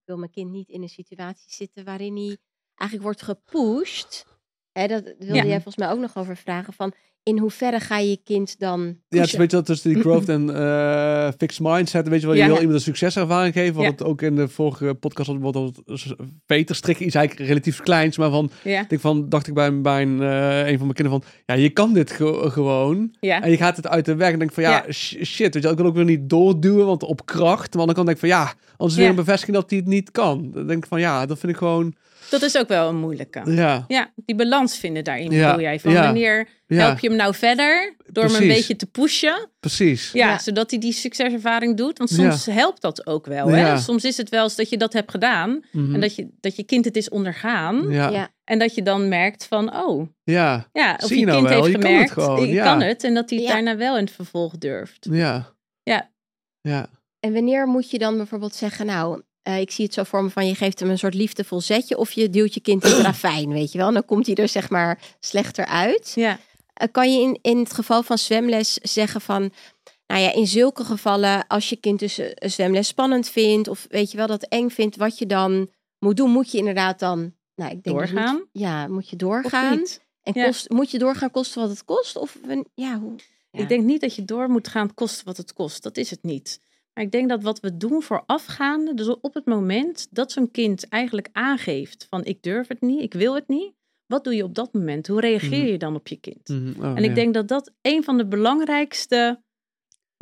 [0.00, 2.36] ik wil mijn kind niet in een situatie zitten waarin hij
[2.76, 4.26] eigenlijk wordt gepusht.
[4.72, 5.44] Hè, dat wilde Ja.
[5.44, 6.72] jij volgens mij ook nog over vragen.
[6.72, 9.92] Van in hoeverre ga je je kind dan Ja, het is een beetje dat tussen
[9.94, 12.08] die growth en eh, fixed mindset.
[12.08, 12.46] Weet je wel, je Ja.
[12.48, 13.82] wil iemand een succeservaring geven.
[13.82, 13.90] Ja.
[13.90, 16.14] het ook in de vorige podcast had, wat het
[16.46, 19.80] Peter strik is eigenlijk relatief kleins, maar van, Ja, ik denk van, dacht ik bij,
[19.80, 23.14] bij een, eh, een van mijn kinderen van, ja, je kan dit ge- gewoon.
[23.20, 23.42] ja.
[23.42, 24.92] En je gaat het uit de weg en denk van, ja, Ja.
[24.92, 27.74] sh- shit, weet je, wel, ik kan ook weer niet doorduwen, want op kracht.
[27.74, 30.10] Maar dan kan ik van, ja, anders is weer een bevestiging dat hij het niet
[30.10, 30.50] kan.
[30.50, 31.94] Dan denk ik van, ja, dat vind ik gewoon,
[32.40, 33.42] Dat is ook wel een moeilijke.
[33.50, 35.80] ja, Ja, die balans vinden daarin Ja, bedoel jij.
[35.80, 39.48] Van ja, wanneer ja, help je hem nou verder door hem een beetje te pushen?
[39.60, 40.12] precies.
[40.12, 40.38] Ja, Ja.
[40.38, 41.98] zodat hij die succeservaring doet.
[41.98, 43.48] Want soms helpt dat ook wel.
[43.48, 43.60] Hè?
[43.60, 43.76] Ja.
[43.76, 45.64] Soms is het wel eens dat je dat hebt gedaan.
[45.72, 45.94] Mhm.
[45.94, 47.88] En dat je, dat je kind het is ondergaan.
[47.90, 48.32] ja.
[48.44, 51.62] En dat je dan merkt van, oh, ja, ja, of Zie je, nou kind wel,
[51.64, 52.64] heeft je kan het gemerkt, gewoon, ik ja.
[52.64, 53.04] kan het.
[53.04, 53.52] En dat hij het Ja.
[53.54, 55.06] daarna wel in het vervolg durft.
[55.10, 56.10] ja, Ja.
[56.60, 56.88] ja.
[57.20, 60.30] En wanneer moet je dan bijvoorbeeld zeggen, nou, eh, ik zie het zo voor me
[60.30, 63.00] van je geeft hem een soort liefdevol zetje of je duwt je kind in het
[63.10, 63.88] ravijn, weet je wel.
[63.88, 66.12] En dan komt hij er zeg maar slechter uit.
[66.14, 66.38] Ja,
[66.74, 69.52] Eh, kan je in, in het geval van zwemles zeggen van,
[70.06, 74.10] nou ja, in zulke gevallen, als je kind dus een zwemles spannend vindt of weet
[74.10, 77.70] je wel dat eng vindt, wat je dan moet doen, moet je inderdaad dan, nou,
[77.70, 78.44] ik denk Doorgaan?
[78.52, 79.82] ja, moet je doorgaan.
[80.22, 80.44] En Ja.
[80.46, 82.16] kost, moet je doorgaan kosten wat het kost?
[82.16, 82.38] Of
[82.74, 83.14] ja, hoe?
[83.50, 83.60] Ja.
[83.60, 85.82] Ik denk niet dat je door moet gaan kosten wat het kost.
[85.82, 86.60] Dat is het niet.
[86.94, 90.88] Maar ik denk dat wat we doen voorafgaande, dus op het moment dat zo'n kind
[90.88, 93.72] eigenlijk aangeeft van ik durf het niet, ik wil het niet.
[94.06, 95.06] Wat doe je op dat moment?
[95.06, 95.66] Hoe reageer Mhm.
[95.70, 96.48] je dan op je kind?
[96.48, 96.80] Mhm.
[96.84, 97.14] Oh, En ik ja.
[97.14, 99.42] denk dat dat een van de belangrijkste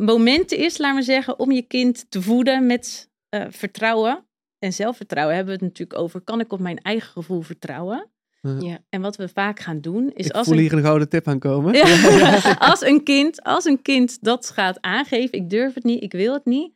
[0.03, 4.27] momenten is, laten we zeggen, om je kind te voeden met eh, vertrouwen.
[4.59, 6.21] En zelfvertrouwen hebben we het natuurlijk over.
[6.21, 8.12] Kan ik op mijn eigen gevoel vertrouwen?
[8.61, 8.79] Ja.
[8.89, 11.29] En wat we vaak gaan doen, is ik als voel een hier een gouden tip
[11.29, 11.75] aan komen.
[11.75, 12.57] ja.
[12.71, 16.33] als, een kind, als een kind dat gaat aangeven, ik durf het niet, ik wil
[16.33, 16.73] het niet.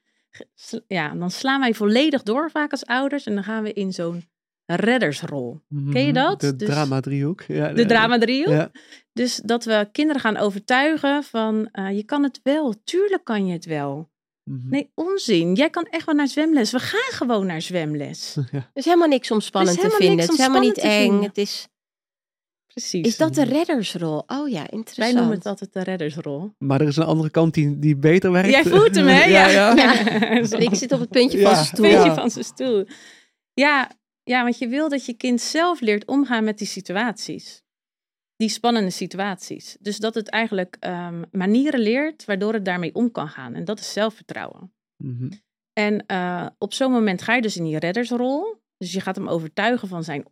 [0.86, 3.26] Ja, dan slaan wij volledig door vaak als ouders.
[3.26, 4.24] En dan gaan we in zo'n
[4.66, 5.60] reddersrol.
[5.90, 6.40] Ken je dat?
[6.40, 7.42] De Dus- drama driehoek.
[7.42, 8.54] Ja, De drama driehoek.
[8.54, 8.70] Ja.
[9.12, 12.74] Dus dat we kinderen gaan overtuigen van, eh, je kan het wel.
[12.84, 14.10] Tuurlijk kan je het wel.
[14.50, 14.68] Mhm.
[14.68, 15.54] Nee, onzin.
[15.54, 16.70] Jij kan echt wel naar zwemles.
[16.70, 18.36] We gaan gewoon naar zwemles.
[18.52, 20.18] Er is helemaal niks om spannend te vinden.
[20.18, 21.08] Het is helemaal niet spannend te eng.
[21.10, 21.28] vinden.
[21.28, 21.68] Het is,
[22.66, 23.06] Precies.
[23.06, 24.22] is dat de reddersrol?
[24.26, 24.96] Oh ja, interessant.
[24.96, 26.50] Wij noemen het altijd de reddersrol.
[26.58, 28.50] Maar er is een andere kant die, die beter werkt.
[28.50, 29.24] Jij voelt hem, hè?
[29.38, 29.74] ja, ja.
[30.58, 31.44] Ik zit op het puntje Ja.
[31.44, 31.86] van zijn stoel.
[31.86, 32.14] Ja.
[32.14, 32.84] van zijn stoel.
[33.54, 33.90] Ja,
[34.22, 37.62] ja, want je wil dat je kind zelf leert omgaan met die situaties.
[38.36, 39.76] Die spannende situaties.
[39.80, 43.54] Dus dat het eigenlijk ehm, manieren leert waardoor het daarmee om kan gaan.
[43.54, 44.72] En dat is zelfvertrouwen.
[44.96, 45.30] Mhm.
[45.72, 48.60] En eh, op zo'n moment ga je dus in die reddersrol.
[48.76, 50.24] Dus je gaat hem overtuigen van zijn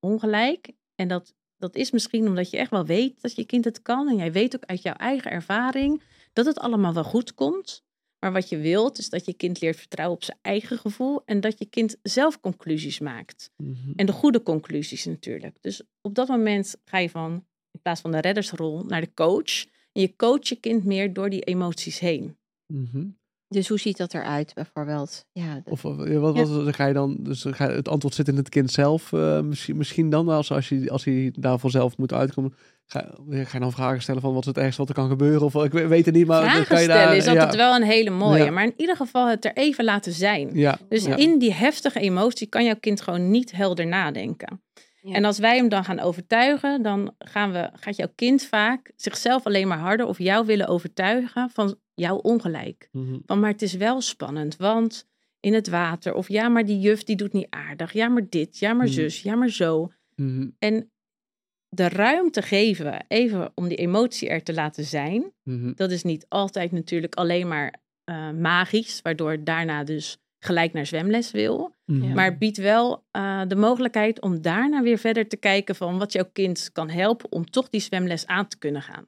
[0.00, 0.72] ongelijk.
[0.94, 4.08] En dat, dat is misschien omdat je echt wel weet dat je kind het kan.
[4.08, 7.83] En jij weet ook uit jouw eigen ervaring dat het allemaal wel goed komt.
[8.24, 11.22] Maar wat je wilt is dat je kind leert vertrouwen op zijn eigen gevoel.
[11.24, 13.50] En dat je kind zelf conclusies maakt.
[13.56, 13.90] Mhm.
[13.96, 15.56] En de goede conclusies natuurlijk.
[15.60, 17.32] Dus op dat moment ga je van,
[17.70, 19.64] in plaats van de reddersrol, naar de coach.
[19.92, 22.36] En je coacht je kind meer door die emoties heen.
[22.66, 23.06] Mhm.
[23.54, 25.24] Dus hoe ziet dat eruit bijvoorbeeld?
[25.32, 27.16] Ja, Of ja, wat, wat dan ga je dan?
[27.20, 29.12] Dus ga je- het antwoord zit in het kind zelf.
[29.12, 32.54] eh, misschien, misschien dan, als, als, je, als hij daarvoor zelf moet uitkomen.
[32.86, 35.42] Ga, ga je dan vragen stellen van wat is het ergste wat er kan gebeuren?
[35.42, 37.56] Of ik weet het niet, maar dan Vragen kan je stellen daar, is ja, altijd
[37.56, 38.44] wel een hele mooie.
[38.44, 38.50] Ja.
[38.50, 40.50] Maar in ieder geval het er even laten zijn.
[40.52, 41.16] Ja, Dus ja.
[41.16, 44.62] in die heftige emotie kan jouw kind gewoon niet helder nadenken.
[45.04, 45.14] Ja.
[45.14, 49.46] En als wij hem dan gaan overtuigen, dan gaan we, gaat jouw kind vaak zichzelf
[49.46, 52.88] alleen maar harder of jou willen overtuigen van jouw ongelijk.
[53.26, 55.06] Van, maar het is wel spannend, want
[55.40, 58.58] in het water, of ja, maar die juf die doet niet aardig, ja, maar dit,
[58.58, 58.94] ja, maar Mhm.
[58.94, 59.92] zus, ja, maar zo.
[60.16, 60.48] Mhm.
[60.58, 60.90] En
[61.68, 65.72] de ruimte geven, even om die emotie er te laten zijn, Mhm.
[65.74, 71.30] dat is niet altijd natuurlijk alleen maar eh, magisch, waardoor daarna dus gelijk naar zwemles
[71.30, 71.74] wil.
[71.84, 72.12] Mhm.
[72.14, 76.28] Maar biedt wel eh, de mogelijkheid om daarna weer verder te kijken van wat jouw
[76.32, 79.06] kind kan helpen om toch die zwemles aan te kunnen gaan.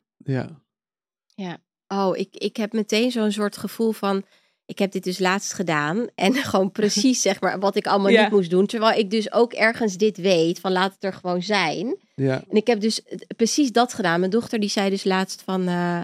[1.34, 1.58] Ja.
[1.88, 4.24] Oh, ik, ik heb meteen zo'n soort gevoel van.
[4.66, 6.06] Ik heb dit dus laatst gedaan.
[6.14, 8.22] En gewoon precies zeg maar wat ik allemaal Ja.
[8.22, 8.66] niet moest doen.
[8.66, 10.60] Terwijl ik dus ook ergens dit weet.
[10.60, 11.96] Van laat het er gewoon zijn.
[12.14, 12.44] Ja.
[12.48, 13.02] En ik heb dus
[13.36, 14.18] precies dat gedaan.
[14.18, 16.02] Mijn dochter die zei dus laatst van, eh,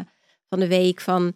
[0.48, 1.34] van de week van...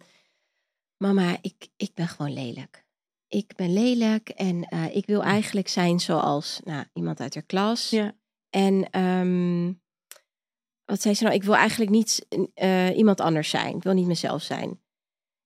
[0.97, 2.85] Mama, ik, ik ben gewoon lelijk.
[3.27, 7.89] Ik ben lelijk en eh, ik wil eigenlijk zijn zoals nou, iemand uit haar klas.
[7.89, 8.15] Ja.
[8.49, 9.73] En ehm,
[10.85, 11.35] wat zei ze nou?
[11.35, 13.75] Ik wil eigenlijk niet eh, iemand anders zijn.
[13.75, 14.81] Ik wil niet mezelf zijn.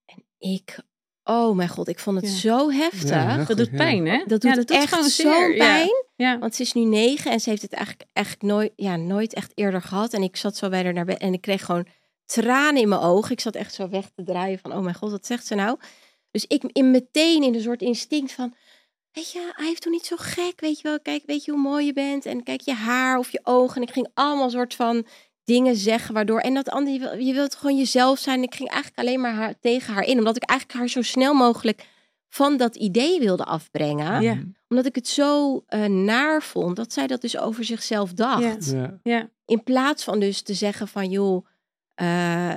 [0.06, 0.80] En ik,
[1.24, 2.38] oh mijn god, ik vond het Ja.
[2.38, 3.10] zo heftig.
[3.10, 3.48] Ja, heftig.
[3.48, 3.78] Dat doet ja.
[3.78, 4.24] pijn, hè?
[4.28, 6.06] Dat Ja, doet echt gewoon zo'n pijn.
[6.16, 6.40] Ja.
[6.40, 9.52] Want ze is nu negen en ze heeft het eigenlijk, eigenlijk nooit, ja, nooit echt
[9.56, 10.14] eerder gehad.
[10.14, 11.88] En ik zat zo bij haar naar bed en ik kreeg gewoon
[12.26, 13.32] tranen in mijn ogen.
[13.32, 15.78] Ik zat echt zo weg te draaien van, oh mijn god, wat zegt ze nou?
[16.32, 18.54] Dus ik in meteen in een soort instinct van,
[19.12, 21.00] weet je, hij heeft toch niet zo gek, weet je wel.
[21.00, 23.76] Kijk, weet je hoe mooi je bent en kijk je haar of je ogen.
[23.76, 25.06] En ik ging allemaal soort van
[25.44, 28.44] dingen zeggen waardoor, en dat andere, je, wil, je wilt gewoon jezelf zijn.
[28.44, 31.34] Ik ging eigenlijk alleen maar haar, tegen haar in, omdat ik eigenlijk haar zo snel
[31.34, 31.86] mogelijk
[32.30, 34.38] van dat idee wilde afbrengen Ja.
[34.70, 38.72] omdat ik het zo eh, naar vond dat zij dat dus over zichzelf dacht.
[38.72, 39.00] Ja.
[39.04, 39.30] Ja.
[39.46, 41.46] In plaats van dus te zeggen van joh,
[41.96, 42.56] eh,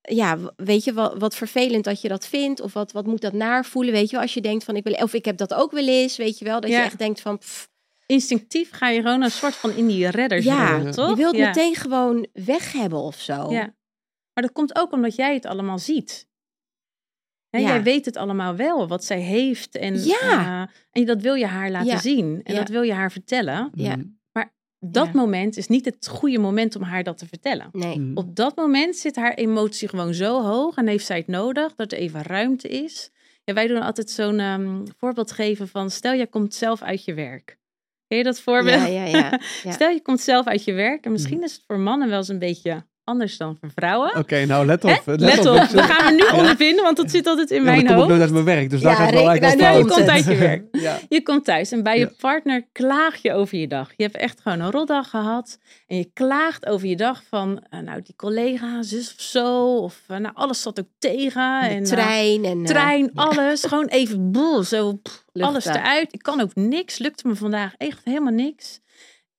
[0.00, 3.32] ja, weet je wat, wat vervelend dat je dat vindt of wat, wat moet dat
[3.32, 5.54] naar voelen, weet je wel, als je denkt van ik wil, of ik heb dat
[5.54, 6.78] ook wel eens, weet je wel, dat Ja.
[6.78, 7.68] je echt denkt van pff,
[8.06, 11.08] Instinctief ga je gewoon een soort van in die redders Ja, toch?
[11.10, 11.46] je wilt ja.
[11.46, 13.50] meteen gewoon weg hebben of zo.
[13.50, 13.74] Ja.
[14.34, 16.28] Maar dat komt ook omdat jij het allemaal ziet.
[17.50, 17.66] Hè, Ja.
[17.68, 19.76] Jij weet het allemaal wel, wat zij heeft.
[19.76, 20.62] En, Ja.
[20.62, 21.98] eh, en dat wil je haar laten Ja.
[21.98, 22.40] zien.
[22.44, 22.58] En Ja.
[22.58, 23.70] dat wil je haar vertellen.
[23.74, 23.96] Ja.
[24.82, 25.12] Dat Ja.
[25.14, 27.68] moment is niet het goede moment om haar dat te vertellen.
[27.72, 27.98] Nee.
[27.98, 28.16] Mhm.
[28.16, 31.92] Op dat moment zit haar emotie gewoon zo hoog en heeft zij het nodig dat
[31.92, 33.10] er even ruimte is.
[33.44, 37.14] Ja, wij doen altijd zo'n ehm, voorbeeld geven van stel je komt zelf uit je
[37.14, 37.58] werk.
[38.06, 38.80] Ken je dat voorbeeld?
[38.80, 39.40] Ja, ja, ja.
[39.62, 39.70] Ja.
[39.72, 42.28] Stel je komt zelf uit je werk en misschien is het voor mannen wel eens
[42.28, 44.16] een beetje anders dan voor vrouwen.
[44.16, 45.02] Oké, nou let op.
[45.04, 47.86] Let op, we gaan we nu ondervinden, want dat zit altijd in Ja, mijn kom
[47.86, 48.08] ik hoofd.
[48.08, 50.24] nooit uit mijn werk, dus daar gaat het wel nou, wel nee, je komt uit
[50.24, 50.64] je werk.
[50.86, 50.98] ja.
[51.08, 53.92] Je komt thuis en bij je partner klaag je over je dag.
[53.96, 55.58] Je hebt echt gewoon een rotdag gehad.
[55.86, 59.76] En je klaagt over je dag van, eh, nou, die collega, zus of zo.
[59.76, 61.60] Of eh, nou, alles zat ook tegen.
[61.60, 62.64] De en, eh, trein en...
[62.64, 63.64] trein, alles.
[63.64, 66.12] Gewoon even boel, zo pff, alles eruit.
[66.12, 66.98] Ik kan ook niks.
[66.98, 68.80] Lukte me vandaag echt helemaal niks.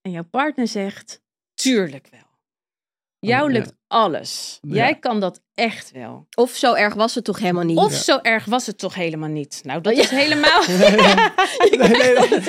[0.01, 1.21] En jouw partner zegt,
[1.53, 2.30] tuurlijk wel.
[3.29, 3.57] Jou ja.
[3.59, 4.57] lukt alles.
[4.61, 4.73] Ja.
[4.75, 6.27] Jij kan dat echt wel.
[6.35, 7.77] Of zo erg was het toch helemaal niet.
[7.77, 7.97] Of Ja.
[7.97, 9.59] zo erg was het toch helemaal niet.
[9.63, 10.01] Nou, dat Ja.
[10.01, 10.61] is helemaal...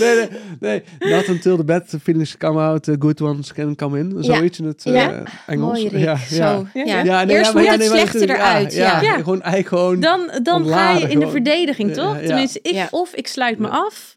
[0.00, 0.28] Nee, nee,
[0.60, 1.12] nee.
[1.12, 4.16] Not until the bad feelings come out, the good ones can come in.
[4.24, 5.22] Zoiets in het eh, Ja.
[5.46, 5.80] Engels.
[5.80, 6.34] Ja, Zo.
[6.74, 6.84] ja.
[6.84, 7.02] Ja.
[7.02, 8.74] Ja, nee, Eerst ja, maar moet ja, het slechte eruit.
[8.74, 9.16] Ja, Ja, Ja.
[9.16, 10.00] gewoon eigenlijk gewoon...
[10.00, 12.20] Dan, dan ga je in de verdediging, Ja, toch?
[12.20, 12.26] ja.
[12.26, 12.88] Tenminste, ik, Ja.
[12.90, 14.16] of ik sluit me af,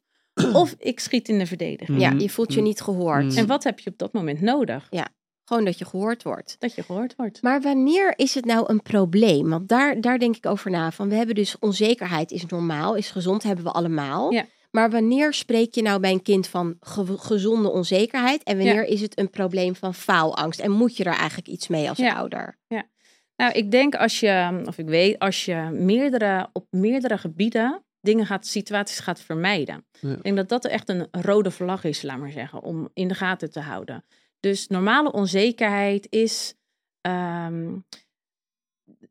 [0.54, 2.02] of ik schiet in de verdediging.
[2.02, 2.20] Ja, Mhm.
[2.20, 3.24] je voelt je niet gehoord.
[3.26, 3.38] Mhm.
[3.38, 4.88] En wat heb je op dat moment nodig?
[5.46, 6.56] Gewoon dat je gehoord wordt.
[6.60, 7.42] Dat je gehoord wordt.
[7.42, 9.50] Maar wanneer is het nou een probleem?
[9.50, 10.92] Want daar, daar denk ik over na.
[10.92, 14.32] Van we hebben dus onzekerheid is normaal, is gezond, hebben we allemaal.
[14.32, 14.46] Ja.
[14.72, 18.44] Maar wanneer spreek je nou bij een kind van ge- gezonde onzekerheid?
[18.44, 20.60] En wanneer is het een probleem van faalangst?
[20.60, 22.14] En moet je er eigenlijk iets mee als Ja.
[22.16, 22.58] ouder?
[23.36, 28.26] Nou, ik denk als je, of ik weet, als je meerdere, op meerdere gebieden dingen
[28.26, 29.86] gaat, situaties gaat vermijden.
[30.00, 30.12] Ja.
[30.12, 33.14] Ik denk dat dat echt een rode vlag is, laat maar zeggen, om in de
[33.14, 34.04] gaten te houden.
[34.44, 36.56] Dus normale onzekerheid is,
[37.02, 37.76] ehm,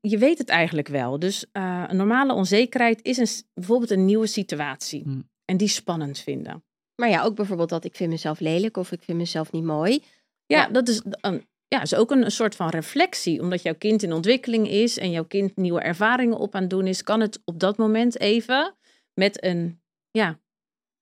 [0.01, 1.19] je weet het eigenlijk wel.
[1.19, 5.03] Dus eh, een normale onzekerheid is een, bijvoorbeeld een nieuwe situatie.
[5.03, 5.31] Hmm.
[5.45, 6.65] En die spannend vinden.
[6.95, 10.03] Maar ja, ook bijvoorbeeld dat ik vind mezelf lelijk of ik vind mezelf niet mooi.
[10.47, 10.69] Ja, Ja.
[10.69, 13.41] dat is, een, ja, is ook een, soort van reflectie.
[13.41, 16.87] Omdat jouw kind in ontwikkeling is en jouw kind nieuwe ervaringen op aan het doen
[16.87, 18.75] is, kan het op dat moment even
[19.15, 20.41] met een ja,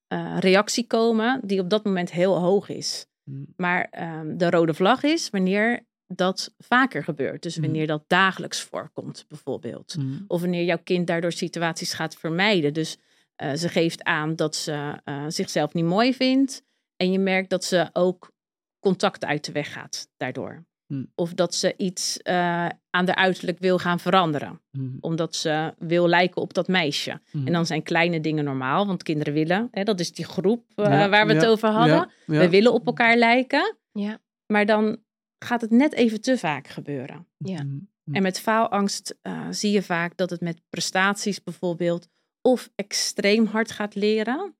[0.06, 3.08] eh, reactie komen die op dat moment heel hoog is.
[3.30, 3.42] Mhm.
[3.56, 7.42] Maar ehm, de rode vlag is wanneer dat vaker gebeurt.
[7.42, 7.64] Dus Mhm.
[7.64, 9.96] wanneer dat dagelijks voorkomt, bijvoorbeeld.
[9.96, 10.18] Mhm.
[10.26, 12.72] Of wanneer jouw kind daardoor situaties gaat vermijden.
[12.72, 12.98] Dus
[13.36, 16.62] eh, ze geeft aan dat ze eh, zichzelf niet mooi vindt.
[16.96, 18.32] En je merkt dat ze ook
[18.78, 20.64] contact uit de weg gaat daardoor.
[20.90, 21.06] Hmm.
[21.14, 24.60] Of dat ze iets eh, aan de uiterlijk wil gaan veranderen.
[24.70, 24.96] Mhm.
[25.00, 27.20] Omdat ze wil lijken op dat meisje.
[27.32, 27.46] Mhm.
[27.46, 28.86] En dan zijn kleine dingen normaal.
[28.86, 29.68] Want kinderen willen.
[29.70, 31.96] Hè, dat is die groep eh, Ja, waar we het ja, over hadden.
[31.96, 32.38] Ja, ja.
[32.38, 33.76] We willen op elkaar lijken.
[33.92, 34.18] Ja.
[34.46, 34.98] Maar dan
[35.38, 37.26] gaat het net even te vaak gebeuren.
[37.36, 37.66] Ja.
[38.12, 42.08] En met faalangst eh, zie je vaak dat het met prestaties bijvoorbeeld
[42.42, 44.54] of extreem hard gaat leren,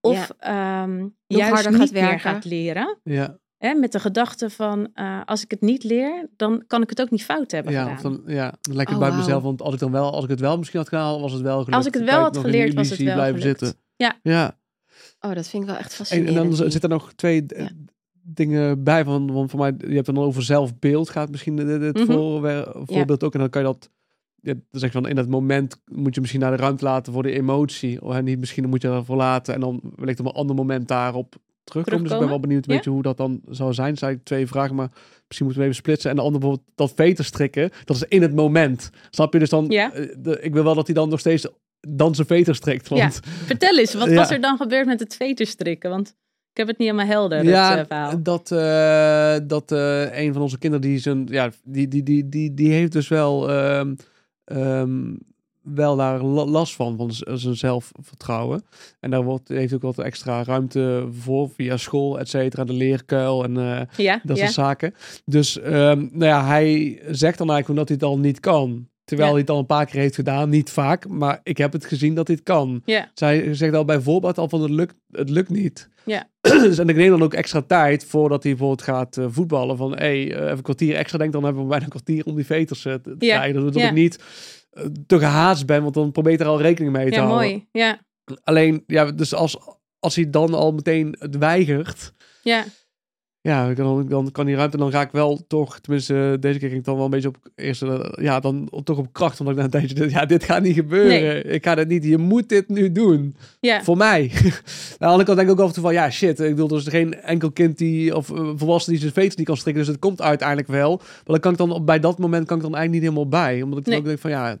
[0.00, 2.20] of ehm, juist harder niet gaat meer werken.
[2.20, 2.98] gaat leren.
[3.02, 3.38] Ja.
[3.58, 7.00] Hè, met de gedachte van, eh, als ik het niet leer, dan kan ik het
[7.00, 7.96] ook niet fout hebben Ja, gedaan.
[7.96, 9.42] of dan, ja, dan lijkt het Oh, bij mezelf.
[9.42, 11.56] Want als ik dan wel, als ik het wel misschien had gedaan, was het wel
[11.58, 11.74] gelukt.
[11.74, 13.58] Als ik het wel had geleerd, was het wel blijven gelukt.
[13.58, 13.80] zitten.
[13.96, 14.18] Ja.
[14.22, 14.56] Ja.
[15.20, 16.36] Oh, dat vind ik wel echt En, fascinerend.
[16.36, 17.70] en dan zitten er nog twee eh, Ja.
[18.22, 19.04] dingen bij.
[19.04, 22.04] Van, want voor mij, je hebt dan over zelfbeeld gaat misschien Mhm.
[22.04, 23.32] voorwer- voorbeeld ook.
[23.34, 23.90] En dan kan je dat,
[24.40, 27.12] ja, dan zeg je van in dat moment moet je misschien naar de ruimte laten
[27.12, 28.02] voor de emotie.
[28.02, 29.54] Of niet, misschien moet je ervoor laten.
[29.54, 31.34] En dan wellicht op een ander moment daarop
[31.68, 32.02] terugkomen.
[32.02, 32.76] Dus ik ben wel benieuwd een Ja.
[32.76, 33.88] beetje hoe dat dan zou zijn.
[33.88, 34.88] Dat zijn twee vragen, maar
[35.26, 36.10] misschien moeten we even splitsen.
[36.10, 37.70] En de andere bijvoorbeeld dat veter strikken.
[37.84, 38.90] Dat is in het moment.
[39.10, 39.38] Snap je?
[39.38, 39.92] Dus dan, Ja.
[39.92, 41.46] eh, de, ik wil wel dat hij dan nog steeds
[41.80, 42.88] dan zijn veter strikt.
[42.88, 44.14] Want Vertel eens, wat Ja.
[44.14, 45.90] was er dan gebeurd met het veterstrikken?
[45.90, 46.08] Want
[46.52, 48.22] ik heb het niet helemaal helder, het eh, verhaal.
[48.22, 49.70] dat, eh, dat
[50.16, 53.50] een van onze kinderen die zijn, ja, die, die, die, die, die heeft dus wel,
[53.50, 53.94] ehm,
[54.44, 55.14] ehm,
[55.74, 58.62] wel daar la- last van, van zijn zelfvertrouwen.
[59.00, 63.44] En daar wordt, heeft ook wat extra ruimte voor via school, et cetera, de leerkuil
[63.44, 64.42] en eh, ja, dat ja.
[64.42, 64.94] soort zaken.
[65.24, 68.88] Dus ehm, nou ja, hij zegt dan eigenlijk omdat hij het al niet kan.
[69.04, 69.34] Terwijl Ja.
[69.34, 72.14] hij het al een paar keer heeft gedaan, niet vaak, maar ik heb het gezien
[72.14, 72.82] dat het kan.
[72.84, 73.10] ja.
[73.14, 75.88] Zij zegt al bij voorbaat al van het lukt, het lukt niet.
[76.04, 76.28] Ja.
[76.40, 79.76] dus en ik neem dan ook extra tijd voordat hij bijvoorbeeld gaat eh, voetballen.
[79.76, 82.24] Van hé, hey, eh, even een kwartier extra denk, dan hebben we bijna een kwartier
[82.24, 83.36] om die veters te Ja.
[83.36, 83.54] krijgen.
[83.64, 84.18] Dat, dat ik niet
[85.06, 87.48] te gehaast ben, want dan probeer je er al rekening mee te Ja, houden.
[87.48, 87.68] mooi.
[87.72, 88.00] Ja,
[88.42, 89.56] Alleen, ja, dus als,
[89.98, 92.12] als hij dan al meteen het weigert,
[92.42, 92.64] ja.
[93.48, 96.80] Ja, dan, dan kan die ruimte, dan ga ik wel toch, tenminste deze keer ging
[96.80, 99.54] ik dan wel een beetje op eerst, eh, ja, dan op- toch op kracht, omdat
[99.54, 101.08] ik na een tijdje, ja, dit gaat niet gebeuren.
[101.22, 101.42] Nee.
[101.42, 103.36] Ik ga dit niet, je moet dit nu doen.
[103.60, 103.82] ja.
[103.82, 104.30] Voor mij.
[104.34, 104.52] Aan
[104.98, 106.40] de andere kant denk ik ook af en toe van, ja, shit.
[106.40, 109.46] Ik bedoel, er is geen enkel kind die, of uh, volwassene die zijn veters niet
[109.46, 109.82] kan strikken.
[109.84, 110.96] Dus het komt uiteindelijk wel.
[110.96, 113.40] Maar dan kan ik dan, op- bij dat moment kan ik dan eigenlijk niet helemaal
[113.42, 113.62] bij.
[113.62, 114.02] Omdat ik dan Nee.
[114.02, 114.58] ook denk van, ja,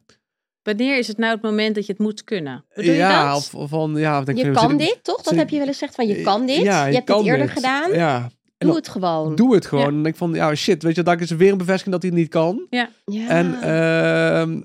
[0.62, 2.64] Wanneer is het nou het moment dat je het moet kunnen?
[2.74, 3.36] Bedoel ja, je dat?
[3.36, 4.22] of of van, ja.
[4.22, 5.22] Denk Je van, kan dit, toch?
[5.22, 6.56] Dat heb je wel eens gezegd van je kan dit.
[6.56, 7.50] Ja, je, hebt het eerder dit.
[7.56, 7.92] gedaan.
[7.92, 8.30] Ja.
[8.58, 9.34] Doe dan- het gewoon.
[9.34, 9.92] Doe het gewoon.
[9.92, 9.98] Ja.
[9.98, 10.82] En ik van, ja, shit.
[10.82, 12.66] Weet je, dat is weer een bevestiging dat hij het niet kan.
[12.70, 12.88] Ja.
[13.28, 14.60] En ehm,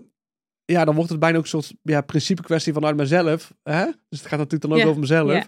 [0.65, 3.53] ja, dan wordt het bijna ook een soort ja, principe kwestie vanuit mezelf.
[3.63, 3.85] Hè?
[3.85, 5.31] Dus het gaat natuurlijk dan ook Ja, over mezelf.
[5.31, 5.45] ja.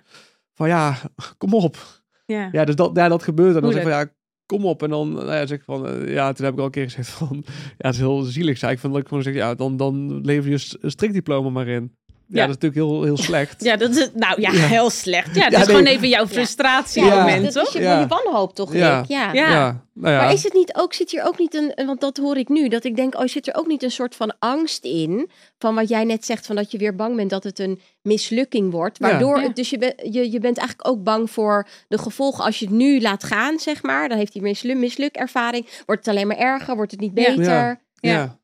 [0.54, 0.98] Van ja,
[1.38, 1.78] kom op.
[2.26, 2.50] Ja.
[2.52, 3.56] Ja, dus dat, ja, dat gebeurt.
[3.56, 4.10] En dan zeg ik van ja,
[4.46, 4.84] kom op.
[4.84, 6.84] En dan nou ja, zeg ik van eh, ja, toen heb ik al een keer
[6.84, 7.44] gezegd van
[7.78, 8.58] ja, het is heel zielig.
[8.58, 11.68] Zei ik van dat ik gewoon zeg ja, dan, dan lever je een strikdiploma maar
[11.68, 11.98] in.
[12.28, 12.48] Ja, Ja.
[12.48, 13.64] dat is natuurlijk heel, heel slecht.
[13.64, 14.60] Ja, dat is, nou ja, Ja.
[14.68, 15.36] heel slecht.
[15.36, 15.76] Ja, dat Ja, is nee.
[15.76, 17.68] gewoon even jouw frustratiemoment, dat toch?
[17.68, 18.00] is je, Ja.
[18.00, 19.00] je wanhoop toch, Ja.
[19.00, 19.10] Rick?
[19.10, 19.34] Ja.
[19.34, 19.50] Ja.
[19.94, 20.22] nou ja.
[20.22, 22.68] Maar is het niet ook, zit hier ook niet een, want dat hoor ik nu,
[22.68, 25.90] dat ik denk, oh, zit er ook niet een soort van angst in, van wat
[25.90, 29.38] jij net zegt, van dat je weer bang bent dat het een mislukking wordt, waardoor,
[29.38, 29.44] Ja.
[29.44, 32.66] het, dus je, ben- je, je bent eigenlijk ook bang voor de gevolgen als je
[32.66, 36.38] het nu laat gaan, zeg maar, dan heeft die mislu mislukervaring, wordt het alleen maar
[36.38, 37.36] erger, wordt het niet Ja.
[37.36, 37.82] beter.
[38.00, 38.38] Ja.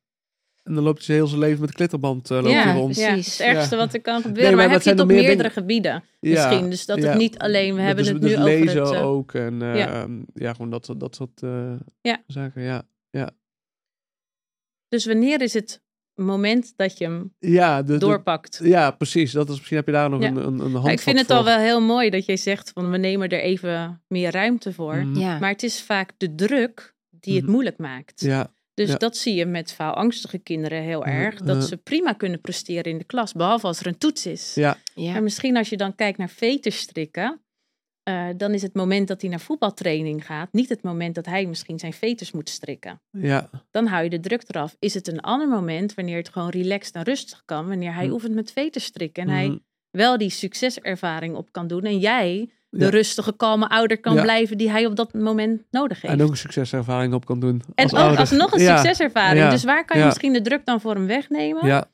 [0.64, 2.96] En dan loopt ze heel zijn leven met klitterband eh, loopt Ja, hij rond.
[2.96, 3.38] ja, het Precies.
[3.38, 3.82] het ergste Ja.
[3.82, 4.44] wat er kan gebeuren.
[4.44, 6.48] Nee, maar heb je het op meer meerdere gebieden Ja.
[6.48, 6.70] misschien.
[6.70, 7.10] Dus dat Ja.
[7.10, 8.92] het niet alleen, we hebben dus, het dus nu over lezen het...
[8.92, 9.34] eh, ook.
[9.34, 10.08] En eh, ja.
[10.34, 10.52] ja.
[10.54, 12.24] gewoon dat, soort- dat soort eh, Ja.
[12.28, 12.62] zaken.
[12.62, 12.84] Ja.
[14.88, 15.82] Dus wanneer is het
[16.16, 18.60] moment dat je hem Ja, de, de- doorpakt?
[18.64, 19.32] ja, precies.
[19.32, 20.28] Dat is, misschien heb je daar nog Ja.
[20.28, 21.36] een, een, een handvat Maar ik vind het voor.
[21.36, 24.96] al wel heel mooi dat je zegt van we nemen er even meer ruimte voor.
[24.96, 25.20] Mhm.
[25.20, 25.40] Ja.
[25.40, 27.52] Maar het is vaak de druk die het Mhm.
[27.52, 28.22] moeilijk maakt.
[28.22, 28.96] Ja, Dus ja.
[28.98, 31.10] dat zie je met faalangstige kinderen heel Mhm.
[31.10, 31.36] erg.
[31.42, 31.66] Dat Mhm.
[31.66, 34.54] ze prima kunnen presteren in de klas, behalve als er een toets is.
[34.56, 35.12] ja, Ja.
[35.12, 37.42] Maar misschien als je dan kijkt naar veterstrikken,
[38.04, 41.46] eh, dan is het moment dat hij naar voetbaltraining gaat, niet het moment dat hij
[41.46, 43.02] misschien zijn veters moet strikken.
[43.12, 43.50] ja.
[43.72, 44.76] Dan hou je de druk eraf.
[44.80, 48.14] Is het een ander moment wanneer het gewoon relaxed en rustig kan, wanneer hij Mhm.
[48.14, 49.38] oefent met veterstrikken en Mhm.
[49.38, 49.60] hij
[49.92, 54.70] wel die succeservaring op kan doen en jij de rustige, kalme ouder kan blijven die
[54.70, 56.14] hij op dat moment nodig heeft.
[56.14, 57.62] En ook een succeservaring op kan doen.
[57.76, 58.20] En als ook ouder.
[58.20, 59.50] alsnog een succeservaring.
[59.50, 61.66] Dus waar kan je misschien de druk dan voor hem wegnemen?
[61.68, 61.90] Ja,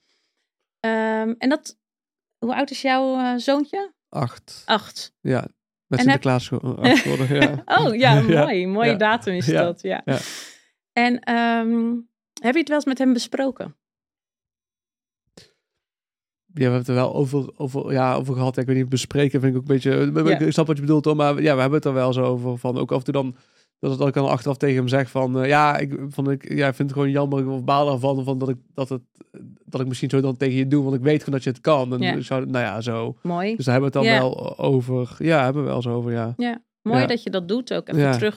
[0.80, 1.78] Ehm, en dat,
[2.38, 3.94] hoe oud is jouw eh, zoontje?
[4.10, 4.63] acht.
[4.66, 5.13] Acht.
[5.22, 5.50] Ja, met
[5.88, 7.36] heb- Sinterklaas acht geworden.
[7.36, 7.63] Ja.
[7.86, 8.68] Oh ja, Ja, mooi.
[8.68, 9.82] Mooie ja, datum is dat.
[9.82, 10.02] Ja.
[10.06, 10.18] ja.
[10.94, 11.94] En ehm,
[12.42, 13.76] heb je het wel eens met hem besproken?
[16.58, 18.58] Ja, we hebben het er wel over, over, ja, over gehad.
[18.58, 20.12] Ik weet niet, bespreken vind ik ook een beetje...
[20.30, 20.39] Ja.
[20.39, 22.58] Ik snap wat je bedoelt, hoor, maar ja, we hebben het er wel zo over.
[22.58, 23.36] Van, ook af en toe dan...
[23.80, 25.39] Dat, dat ik dan achteraf tegen hem zeg van...
[25.41, 28.50] eh, ja, ik, van, ik ja, vind het gewoon jammer of baal ervan van dat,
[28.50, 29.02] ik, dat, het,
[29.65, 30.84] dat ik misschien zo dan tegen je doe.
[30.84, 31.93] Want ik weet gewoon dat je het kan.
[31.93, 32.13] En Ja.
[32.13, 33.17] ik zou, nou ja, zo.
[33.22, 33.56] Mooi.
[33.56, 35.15] Dus daar hebben we het dan wel over.
[35.20, 36.34] Ja, hebben we wel zo over, ja.
[36.38, 37.88] Ja, mooi dat je dat doet ook.
[37.88, 38.32] Even Ja.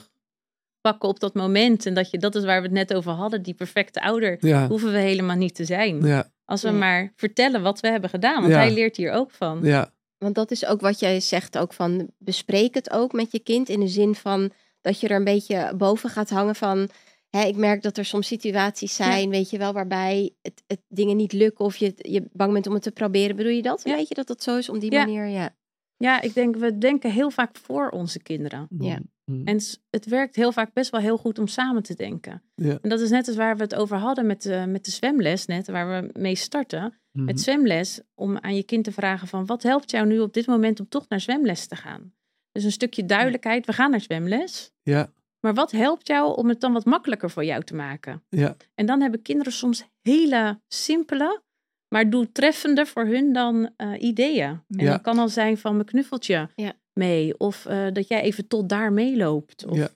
[0.81, 1.85] Terugpakken op dat moment.
[1.85, 3.41] En dat je, dat is waar we het net over hadden.
[3.41, 6.01] Die perfecte ouder Ja, hoeven we helemaal niet te zijn.
[6.05, 6.73] ja, Als we Ja.
[6.75, 8.41] maar vertellen wat we hebben gedaan.
[8.41, 8.59] Want Ja.
[8.59, 9.59] hij leert hier ook van.
[9.63, 9.93] ja.
[10.17, 13.69] Want dat is ook wat jij zegt, ook van bespreek het ook met je kind
[13.69, 16.89] in de zin van dat je er een beetje boven gaat hangen van.
[17.29, 21.15] Hè, ik merk dat er soms situaties zijn, weet je wel, waarbij het, het dingen
[21.17, 23.35] niet lukken of je, je bang bent om het te proberen.
[23.35, 23.81] Bedoel je dat?
[23.83, 23.95] Ja.
[23.95, 25.05] Weet je dat dat zo is om die Ja.
[25.05, 25.25] manier?
[25.27, 25.55] Ja.
[25.97, 28.67] Ja, ik denk, we denken heel vaak voor onze kinderen.
[28.79, 28.99] Ja.
[29.31, 29.47] Mhm.
[29.47, 32.43] En het werkt heel vaak best wel heel goed om samen te denken.
[32.55, 32.77] Ja.
[32.81, 35.45] En dat is net als waar we het over hadden met de, met de zwemles
[35.45, 36.93] net, waar we mee starten.
[37.11, 37.25] Mhm.
[37.25, 40.45] Met zwemles, om aan je kind te vragen van wat helpt jou nu op dit
[40.47, 42.13] moment om toch naar zwemles te gaan?
[42.51, 44.71] Dus een stukje duidelijkheid, we gaan naar zwemles.
[44.81, 48.23] Ja, Maar wat helpt jou om het dan wat makkelijker voor jou te maken?
[48.29, 51.41] ja, En dan hebben kinderen soms hele simpele,
[51.87, 54.47] maar doeltreffende voor hun dan eh, ideeën.
[54.49, 54.91] En Ja.
[54.91, 56.73] dat kan al zijn van mijn knuffeltje Ja.
[56.93, 57.37] Mee.
[57.39, 59.65] Of eh, dat jij even tot daar meeloopt.
[59.65, 59.89] Of, Ja.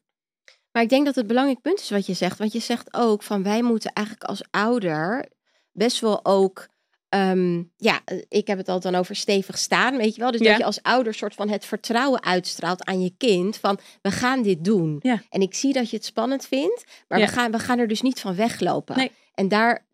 [0.72, 2.38] Maar ik denk dat het belangrijk punt is wat je zegt.
[2.38, 5.30] Want je zegt ook van wij moeten eigenlijk als ouder
[5.72, 6.68] best wel ook.
[7.10, 10.32] ehm, ja, eh, ik heb het al dan over stevig staan, weet je wel.
[10.32, 10.48] Dus Ja.
[10.50, 13.58] dat je als ouder soort van het vertrouwen uitstraalt aan je kind.
[13.58, 15.00] Van we gaan dit doen.
[15.02, 15.22] Ja.
[15.30, 16.84] En ik zie dat je het spannend vindt.
[17.08, 17.26] Maar Ja.
[17.26, 18.98] we, gaan, we gaan er dus niet van weglopen.
[18.98, 19.12] Nee.
[19.34, 19.86] En daar,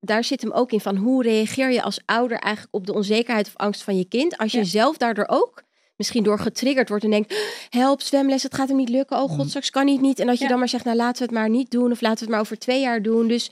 [0.00, 3.46] daar zit hem ook in van hoe reageer je als ouder eigenlijk op de onzekerheid
[3.46, 4.38] of angst van je kind.
[4.38, 4.64] Als je Ja.
[4.64, 5.62] zelf daardoor ook
[5.96, 7.34] misschien door getriggerd wordt en denkt,
[7.70, 9.16] help, zwemles, het gaat hem niet lukken.
[9.16, 9.48] Oh god, Mm.
[9.48, 10.18] straks kan hij het niet.
[10.18, 10.48] En dat je Ja.
[10.50, 11.90] dan maar zegt, nou laten we het maar niet doen.
[11.92, 13.28] Of laten we het maar over twee jaar doen.
[13.28, 13.50] Dus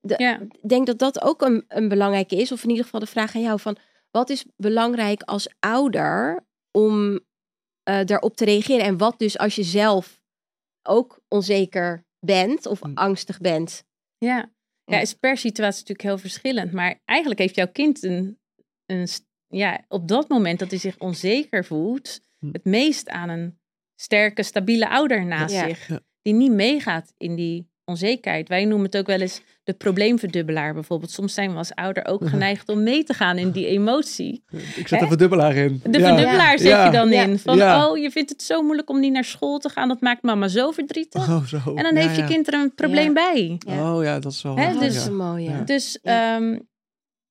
[0.00, 0.40] Ja.
[0.40, 2.52] ik denk dat dat ook een, een belangrijke is.
[2.52, 3.76] Of in ieder geval de vraag aan jou van,
[4.10, 7.20] wat is belangrijk als ouder om
[7.82, 8.84] eh, daarop te reageren?
[8.84, 10.20] En wat dus als je zelf
[10.82, 12.94] ook onzeker bent of Mm.
[12.94, 13.84] angstig bent?
[14.18, 14.36] Ja.
[14.36, 14.50] ja,
[14.96, 15.00] Ja.
[15.00, 16.72] is per situatie natuurlijk heel verschillend.
[16.72, 18.38] Maar eigenlijk heeft jouw kind een,
[18.86, 19.08] een
[19.48, 22.48] ja, op dat moment dat hij zich onzeker voelt, Hm.
[22.52, 23.58] het meest aan een
[24.00, 25.66] sterke, stabiele ouder naast Ja.
[25.68, 25.90] zich.
[26.22, 28.48] Die niet meegaat in die onzekerheid.
[28.48, 31.10] Wij noemen het ook wel eens de probleemverdubbelaar bijvoorbeeld.
[31.10, 34.44] Soms zijn we als ouder ook geneigd om mee te gaan in die emotie.
[34.76, 35.80] ik zet een verdubbelaar in.
[35.84, 36.06] De ja.
[36.08, 36.84] verdubbelaar zet Ja.
[36.84, 37.22] je dan Ja.
[37.22, 37.38] in.
[37.38, 37.88] Van, Ja.
[37.90, 39.88] oh, je vindt het zo moeilijk om niet naar school te gaan.
[39.88, 41.28] Dat maakt mama zo verdrietig.
[41.28, 41.56] Oh, zo.
[41.74, 43.32] En dan Ja, heeft je kind er een probleem Ja.
[43.32, 43.56] bij.
[43.66, 43.94] Ja.
[43.96, 44.56] Oh ja, dat is wel.
[44.56, 45.50] Hè, dus- dat is een mooie.
[45.50, 45.60] Ja.
[45.60, 46.36] Dus Ja.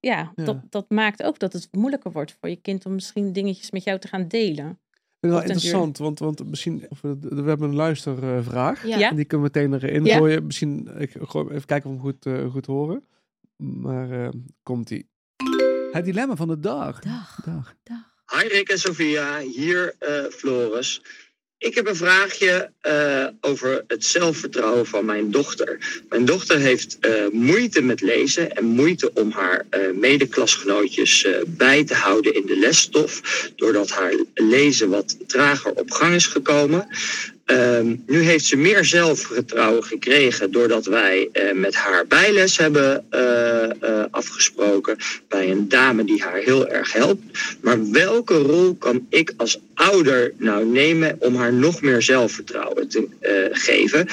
[0.03, 0.43] Ja, ja, Ja.
[0.43, 3.83] Dat, dat maakt ook dat het moeilijker wordt voor je kind om misschien dingetjes met
[3.83, 4.79] jou te gaan delen.
[5.19, 8.87] Wel den interessant, want, want misschien, of we, we hebben een luistervraag.
[8.87, 8.97] Ja.
[8.97, 9.09] Ja.
[9.09, 10.17] En die kunnen we meteen erin Ja.
[10.17, 10.45] gooien.
[10.45, 13.03] Misschien, ik gooi even kijken of we hem goed, eh, goed horen.
[13.55, 14.29] Maar eh,
[14.63, 15.09] komt ie.
[15.91, 16.99] Het dilemma van de dag.
[16.99, 17.39] Dag.
[17.45, 17.75] dag.
[17.83, 18.11] Dag.
[18.41, 21.01] Hi Rick en Sophia, hier eh, Floris.
[21.63, 25.77] Ik heb een vraagje eh, over het zelfvertrouwen van mijn dochter.
[26.09, 31.93] Mijn dochter heeft eh, moeite met lezen en moeite om haar eh, medeklasgenootjes bij te
[31.93, 33.21] houden in de lesstof,
[33.55, 36.87] doordat haar lezen wat trager op gang is gekomen.
[37.45, 43.81] Ehm, nu heeft ze meer zelfvertrouwen gekregen doordat wij eh, met haar bijles hebben eh,
[43.81, 47.21] eh, afgesproken bij een dame die haar heel erg helpt.
[47.61, 53.07] Maar welke rol kan ik als ouder nou nemen om haar nog meer zelfvertrouwen te
[53.19, 54.07] eh, geven?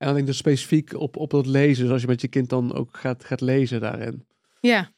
[0.00, 1.82] En dan denk ik dus specifiek op, op dat lezen.
[1.82, 4.26] Dus als je met je kind dan ook gaat, gaat lezen daarin.
[4.60, 4.92] Ja,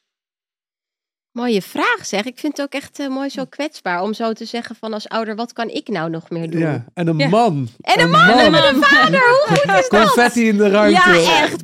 [1.32, 2.24] Mooie vraag zeg.
[2.24, 5.08] Ik vind het ook echt eh, mooi zo kwetsbaar om zo te zeggen van als
[5.08, 6.60] ouder, wat kan ik nou nog meer doen?
[6.60, 7.28] Ja, en een Ja.
[7.28, 7.68] man.
[7.80, 9.88] En een man en een vader, hoe goed is dat?
[9.88, 11.00] Confetti in de ruimte.
[11.10, 11.60] Ja, echt.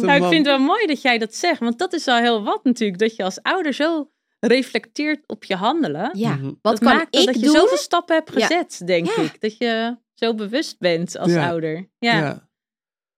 [0.00, 1.58] Nou, ik vind het wel mooi dat jij dat zegt.
[1.60, 2.98] Want dat is al heel wat natuurlijk.
[2.98, 6.10] Dat je als ouder zo reflecteert op je handelen.
[6.12, 6.44] Ja, Mhm.
[6.44, 7.54] wat dat kan maakt ik dat je doen?
[7.54, 8.46] zoveel stappen hebt Ja.
[8.46, 9.22] gezet, denk Ja.
[9.22, 9.40] ik.
[9.40, 11.48] Dat je zo bewust bent als Ja.
[11.48, 11.88] ouder.
[11.98, 12.48] Ja.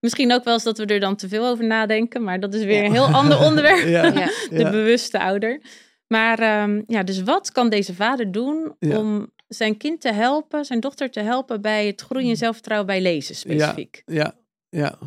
[0.05, 0.11] Ja.
[0.11, 2.23] Misschien ook wel eens dat we er dan te veel over nadenken.
[2.23, 3.87] Maar dat is weer een heel ander onderwerp.
[3.87, 4.05] Ja.
[4.05, 4.13] Ja.
[4.51, 4.71] de Ja.
[4.71, 5.61] bewuste ouder.
[6.07, 8.99] Maar ehm, ja, dus wat kan deze vader doen Ja.
[8.99, 13.01] om zijn kind te helpen, zijn dochter te helpen bij het groeien in zelfvertrouwen bij
[13.03, 14.03] lezen specifiek?
[14.07, 14.35] Ja.
[14.69, 14.99] Ja.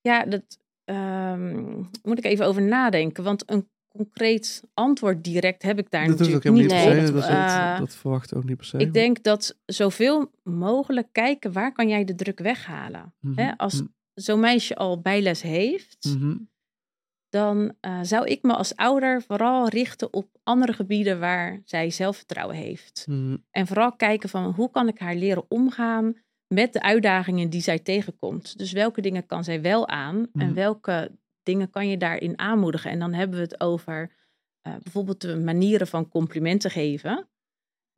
[0.00, 3.24] Ja, dat ehm, moet ik even over nadenken.
[3.24, 7.12] Want een concreet antwoord direct heb ik daar Dat natuurlijk niet op.
[7.12, 8.78] Dat, dat, dat verwacht ook niet per se.
[8.78, 13.14] ik denk dat zoveel mogelijk kijken waar kan jij de druk weghalen.
[13.20, 13.40] Mhm.
[13.40, 13.86] Hè, als Mhm.
[14.14, 16.36] zo'n meisje al bijles heeft, Mhm.
[17.28, 22.56] dan eh, zou ik me als ouder vooral richten op andere gebieden waar zij zelfvertrouwen
[22.56, 23.06] heeft.
[23.50, 26.14] En vooral kijken van hoe kan ik haar leren omgaan
[26.54, 28.58] met de uitdagingen die zij tegenkomt.
[28.58, 31.10] Dus welke dingen kan zij wel aan en welke
[31.42, 32.90] dingen kan je daarin aanmoedigen.
[32.90, 34.12] En dan hebben we het over
[34.60, 37.28] eh, bijvoorbeeld de manieren van complimenten geven.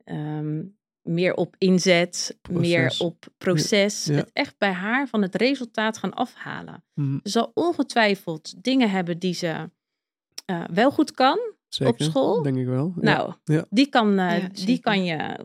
[0.03, 0.63] Ehm,
[1.01, 4.05] meer op inzet, meer op proces.
[4.05, 4.15] Ja.
[4.15, 6.83] Het echt bij haar van het resultaat gaan afhalen.
[6.93, 7.19] Mhm.
[7.23, 9.69] Ze zal ongetwijfeld dingen hebben die ze
[10.45, 11.39] eh, wel goed kan.
[11.75, 12.05] Zeker.
[12.05, 12.41] school?
[12.41, 12.93] Denk ik wel.
[12.95, 13.65] Nou, Ja.
[13.69, 15.37] die, kan, eh, Ja, die kan je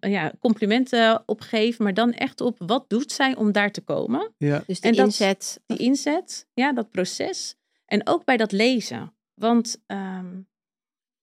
[0.00, 4.32] ja, complimenten opgeven, maar dan echt op wat doet zij om daar te komen.
[4.38, 4.62] Ja.
[4.66, 5.60] Dus de En dat- inzet.
[5.66, 7.56] Die inzet, ja, dat proces.
[7.86, 9.12] En ook bij dat lezen.
[9.34, 10.40] Want ehm,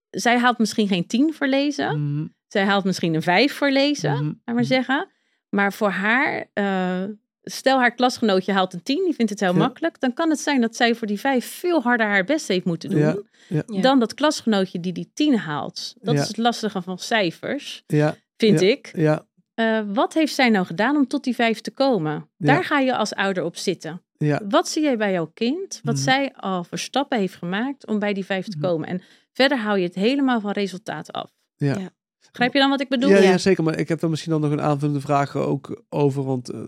[0.10, 2.02] zij haalt misschien geen tien voor lezen.
[2.14, 2.28] Mhm.
[2.48, 4.34] Zij haalt misschien een vijf voor lezen, Mhm.
[4.46, 5.10] laat maar zeggen.
[5.50, 7.04] Maar voor haar, eh,
[7.52, 9.58] stel haar klasgenootje haalt een tien, die vindt het heel Ja.
[9.58, 10.00] makkelijk.
[10.00, 12.90] Dan kan het zijn dat zij voor die vijf veel harder haar best heeft moeten
[12.90, 13.00] doen.
[13.00, 13.64] Ja, ja.
[13.68, 13.82] Ja.
[13.82, 15.94] Dan dat klasgenootje die die tien haalt.
[16.02, 16.22] Dat Ja.
[16.22, 18.16] is het lastige van cijfers, Ja.
[18.38, 18.68] vind Ja.
[18.68, 18.92] ik.
[18.96, 19.28] Ja.
[19.54, 22.14] eh, wat heeft zij nou gedaan om tot die vijf te komen?
[22.14, 22.46] Ja.
[22.54, 24.02] Daar ga je als ouder op zitten.
[24.18, 24.42] Ja.
[24.50, 25.80] Wat zie jij bij jouw kind?
[25.84, 26.04] Wat Mhm.
[26.04, 28.68] zij al voor stappen heeft gemaakt om bij die vijf te Mhm.
[28.68, 28.88] komen?
[28.88, 29.02] En
[29.34, 31.32] verder hou je het helemaal van resultaat af.
[31.56, 31.78] Ja.
[32.20, 32.28] Ja.
[32.32, 33.10] Begrijp je dan wat ik bedoel?
[33.10, 33.30] Ja, Ja.
[33.30, 33.64] ja, zeker.
[33.64, 36.24] Maar ik heb er misschien dan nog een aanvullende vraag ook over.
[36.24, 36.60] Want eh,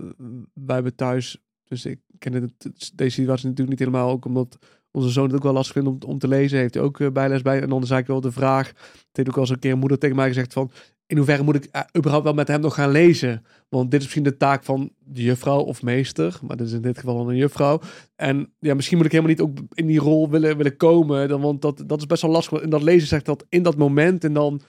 [0.54, 1.38] wij hebben thuis,
[1.68, 4.10] dus ik ken het, deze situatie natuurlijk niet helemaal.
[4.10, 4.58] Ook omdat
[4.91, 6.58] onze zoon het ook wel lastig vindt om, om te lezen.
[6.58, 7.62] Heeft hij ook eh, bijles bij.
[7.62, 8.68] En dan is eigenlijk wel de vraag.
[8.68, 10.72] Het heeft ook wel eens een keer een moeder tegen mij gezegd van...
[11.06, 13.45] In hoeverre moet ik eh, überhaupt wel met hem nog gaan lezen?
[13.70, 16.39] Want dit is misschien de taak van de juffrouw of meester.
[16.47, 17.82] Maar dit is in dit geval dan een juffrouw.
[18.16, 21.30] En ja, misschien moet ik helemaal niet ook in die rol willen, willen komen.
[21.30, 22.62] Dan, want dat, dat is best wel lastig.
[22.62, 24.24] En dat lezen zegt dat in dat moment.
[24.24, 24.62] En dan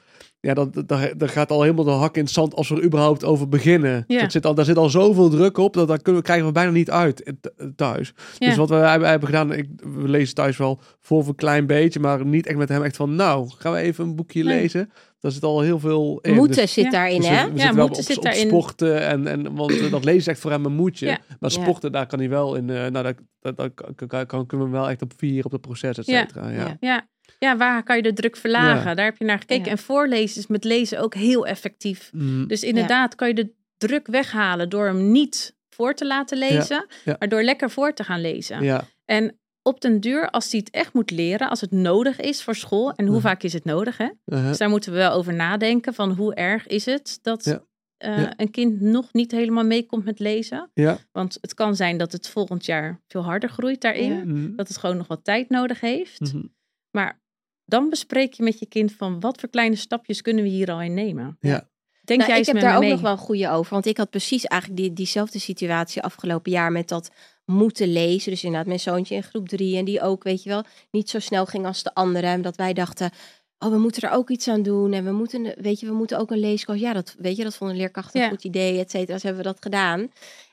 [0.44, 2.84] ja, dat, dat, dat gaat al helemaal de hak in het zand als we er
[2.84, 4.04] überhaupt over beginnen.
[4.06, 4.20] Ja.
[4.20, 6.52] Dat zit al, daar zit al zoveel druk op, dat, dat kunnen, we- krijgen we
[6.52, 8.12] bijna niet uit eh, th- thuis.
[8.38, 8.46] Ja.
[8.46, 9.68] Dus wat we hebben, hebben gedaan, ik,
[10.02, 13.14] we lezen thuis wel voor een klein beetje, maar niet echt met hem echt van,
[13.14, 14.60] nou, gaan we even een boekje Nee.
[14.60, 14.90] lezen.
[15.20, 16.34] Daar zit al heel veel in.
[16.34, 16.90] Moeten Dus- zit Ja.
[16.90, 17.44] daarin, dus hè?
[17.44, 18.46] we, we zitten wel moeten op, zit op daarin.
[18.46, 21.06] sporten en, en want eh, dat lezen is echt voor hem een moedje.
[21.06, 21.18] Ja.
[21.40, 21.60] Maar Ja.
[21.62, 24.82] sporten, daar kan hij wel in, eh, nou, dat, dat, dat kan, kunnen we hem
[24.82, 26.20] wel echt op vier op het proces, et Ja.
[26.20, 26.48] cetera.
[26.48, 26.76] Ja.
[26.80, 27.06] Ja.
[27.42, 27.56] Ja.
[27.56, 28.88] waar kan je de druk verlagen?
[28.88, 28.94] Ja.
[28.94, 29.64] Daar heb je naar gekeken.
[29.64, 29.70] Ja.
[29.70, 32.10] En voorlezen is met lezen ook heel effectief.
[32.12, 36.86] Mm, Dus inderdaad kan je de druk weghalen door hem niet voor te laten lezen,
[37.04, 37.16] ja.
[37.18, 38.62] maar door lekker voor te gaan lezen.
[38.62, 38.84] ja.
[39.04, 42.54] En op den duur, als hij het echt moet leren, als het nodig is voor
[42.54, 44.08] school, en hoe vaak is het nodig, hè?
[44.26, 44.46] uh-huh.
[44.48, 47.62] Dus daar moeten we wel over nadenken van hoe erg is het dat Ja.
[47.96, 48.32] eh, Ja.
[48.36, 50.70] een kind nog niet helemaal meekomt met lezen.
[50.74, 50.98] ja.
[51.12, 54.12] Want het kan zijn dat het volgend jaar veel harder groeit daarin.
[54.16, 54.24] Ja.
[54.24, 56.20] Mm, Dat het gewoon nog wat tijd nodig heeft.
[56.20, 56.42] mhm.
[56.90, 57.20] Maar
[57.64, 60.80] dan bespreek je met je kind van wat voor kleine stapjes kunnen we hier al
[60.82, 61.36] in nemen.
[61.40, 61.70] Ja.
[62.04, 62.90] Denk Nou, jij ik heb daar me ook mee.
[62.90, 63.72] nog wel een goede over.
[63.72, 67.10] Want ik had precies eigenlijk die, diezelfde situatie afgelopen jaar met dat
[67.44, 68.30] moeten lezen.
[68.30, 69.76] Dus inderdaad, mijn zoontje in groep drie.
[69.76, 72.30] En die ook, weet je wel, niet zo snel ging als de anderen.
[72.30, 73.10] En dat wij dachten,
[73.58, 74.92] oh, we moeten er ook iets aan doen.
[74.92, 76.78] En we moeten, weet je, we moeten ook een leescoach.
[76.78, 78.28] Ja, dat, weet je, dat vond een leerkracht een Ja.
[78.28, 79.12] goed idee, et cetera.
[79.14, 80.10] Dus hebben we dat gedaan.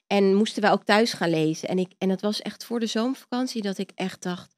[0.08, 1.70] En moesten wij ook thuis gaan lezen.
[1.70, 4.56] En, ik, en het was echt voor de zomervakantie dat ik echt dacht,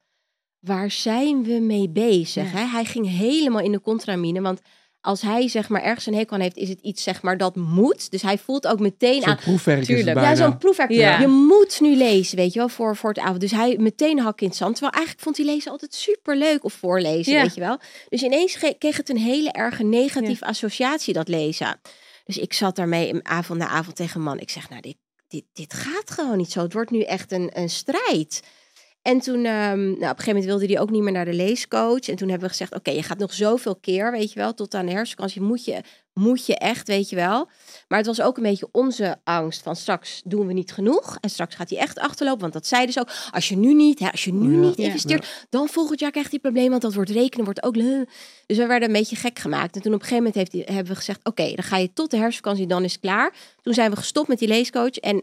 [0.62, 2.52] waar zijn we mee bezig?
[2.52, 2.58] Ja.
[2.58, 2.64] Hè?
[2.66, 4.60] Hij ging helemaal in de contramine, want
[5.00, 7.56] als hij zeg maar ergens een hekel aan heeft, is het iets zeg maar dat
[7.56, 8.10] moet.
[8.10, 9.36] Dus hij voelt ook meteen aan.
[9.36, 10.16] proefwerk is het Tuurlijk.
[10.16, 10.30] bijna.
[10.30, 10.90] Ja, zo'n proefwerk.
[10.90, 11.20] Ja.
[11.20, 13.40] Je moet nu lezen, weet je wel, voor, voor het avond.
[13.40, 14.72] Dus hij meteen hak in het zand.
[14.72, 17.42] Terwijl eigenlijk vond hij lezen altijd super leuk of voorlezen, Ja.
[17.42, 17.78] weet je wel.
[18.08, 21.80] Dus ineens kreeg het een hele erge negatieve associatie, dat lezen.
[22.24, 24.38] Dus ik zat daarmee avond na avond tegen een man.
[24.38, 24.96] Ik zeg, nou, dit,
[25.28, 26.62] dit, dit gaat gewoon niet zo.
[26.62, 28.40] Het wordt nu echt een, een strijd.
[29.02, 31.32] En toen, ehm, nou, op een gegeven moment wilde hij ook niet meer naar de
[31.32, 32.08] leescoach.
[32.08, 34.74] En toen hebben we gezegd, oké, je gaat nog zoveel keer, weet je wel, tot
[34.74, 35.40] aan de herfstvakantie.
[35.40, 35.80] Moet je,
[36.14, 37.48] moet je echt, weet je wel.
[37.88, 41.16] Maar het was ook een beetje onze angst van straks doen we niet genoeg.
[41.20, 42.40] En straks gaat hij echt achterlopen.
[42.40, 43.10] Want dat zeiden ze ook.
[43.30, 44.60] Als je nu niet, hè, als je nu Ja.
[44.60, 44.84] niet Ja.
[44.84, 46.70] investeert, dan volgend jaar krijgt hij problemen.
[46.70, 47.74] Want dat wordt rekenen, wordt ook...
[47.74, 49.76] Dus we werden een beetje gek gemaakt.
[49.76, 51.24] En toen op een gegeven moment heeft hij, hebben we gezegd...
[51.24, 53.34] Oké, dan ga je tot de herfstvakantie, dan is het klaar.
[53.62, 54.96] Toen zijn we gestopt met die leescoach.
[54.96, 55.22] En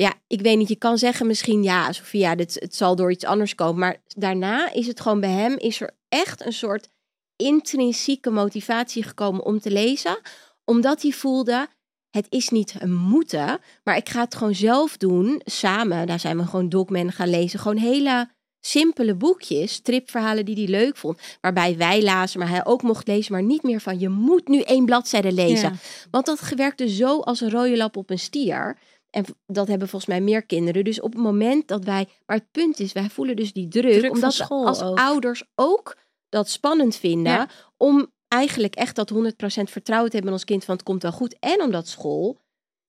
[0.00, 1.62] ja, ik weet niet, je kan zeggen misschien...
[1.62, 3.78] Ja, Sofia, dit, het zal door iets anders komen.
[3.78, 5.58] Maar daarna is het gewoon bij hem...
[5.58, 6.88] is er echt een soort
[7.36, 10.20] intrinsieke motivatie gekomen om te lezen.
[10.64, 11.68] Omdat hij voelde...
[12.10, 15.40] Het is niet een moeten, maar ik ga het gewoon zelf doen.
[15.44, 17.58] Samen, daar zijn we gewoon Dogman gaan lezen.
[17.58, 18.28] Gewoon hele
[18.60, 21.20] simpele boekjes, stripverhalen die hij leuk vond.
[21.40, 23.32] Waarbij wij lazen, maar hij ook mocht lezen.
[23.32, 25.70] Maar niet meer van, je moet nu één bladzijde lezen.
[25.70, 25.78] Ja.
[26.10, 28.78] Want dat werkte zo als een rode lap op een stier.
[29.10, 30.84] En dat hebben volgens mij meer kinderen.
[30.84, 32.08] Dus op het moment dat wij...
[32.26, 34.10] Maar het punt is, wij voelen dus die druk.
[34.10, 34.98] Omdat we als ook.
[34.98, 35.96] ouders ook
[36.28, 37.32] dat spannend vinden.
[37.32, 37.48] Ja.
[37.76, 39.16] Om eigenlijk echt dat 100%
[39.62, 40.64] vertrouwen te hebben in ons kind.
[40.64, 41.36] Van het komt wel goed.
[41.38, 42.40] En omdat school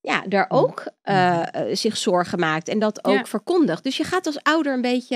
[0.01, 2.67] ja, daar ook eh, eh, zich zorgen maakt.
[2.67, 3.25] En dat ook Ja.
[3.25, 3.83] verkondigt.
[3.83, 5.15] Dus je gaat als ouder een beetje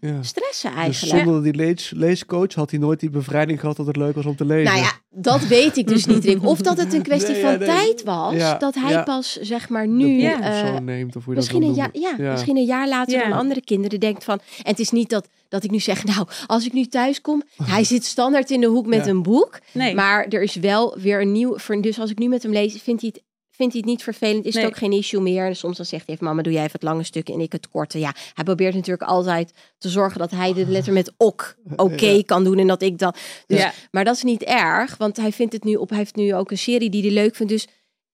[0.00, 0.22] Ja.
[0.22, 1.24] stressen Dus eigenlijk.
[1.24, 4.36] zonder die lees, leescoach had hij nooit die bevrijding gehad dat het leuk was om
[4.36, 4.72] te lezen.
[4.72, 6.44] Nou ja, dat weet ik dus niet, Rick.
[6.46, 7.66] Of dat het een kwestie Nee, van ja, nee.
[7.68, 8.34] tijd was.
[8.34, 9.02] Ja, dat hij ja.
[9.02, 10.22] pas, zeg maar, nu...
[10.22, 13.18] eh, zo neemt, of hoe je Misschien dat een, jaar, ja, misschien een jaar later
[13.18, 13.28] Ja.
[13.28, 14.38] dan andere kinderen denkt van.
[14.56, 17.42] En het is niet dat, dat ik nu zeg, nou, als ik nu thuis kom,
[17.62, 19.10] hij zit standaard in de hoek met Ja.
[19.10, 19.58] een boek.
[19.72, 19.94] Nee.
[19.94, 21.56] Maar er is wel weer een nieuw.
[21.80, 23.22] Dus als ik nu met hem lees, vindt hij het,
[23.58, 24.62] vindt hij het niet vervelend, is Nee.
[24.64, 25.46] het ook geen issue meer.
[25.46, 27.52] En soms dan zegt hij even, mama, doe jij even het lange stuk en ik
[27.52, 27.98] het korte.
[27.98, 32.22] Ja, hij probeert natuurlijk altijd te zorgen dat hij de letter met ok oké Ja.
[32.26, 33.14] kan doen en dat ik dan.
[33.46, 33.72] Dus, Ja.
[33.90, 35.88] Maar dat is niet erg, want hij vindt het nu op.
[35.88, 37.52] Hij heeft nu ook een serie die hij leuk vindt.
[37.52, 37.66] Dus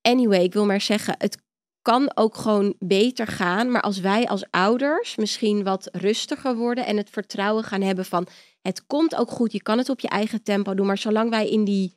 [0.02, 1.42] anyway, ik wil maar zeggen, het
[1.82, 3.70] kan ook gewoon beter gaan.
[3.70, 8.26] Maar als wij als ouders misschien wat rustiger worden en het vertrouwen gaan hebben van
[8.62, 10.86] het komt ook goed, je kan het op je eigen tempo doen.
[10.86, 11.96] Maar zolang wij in die.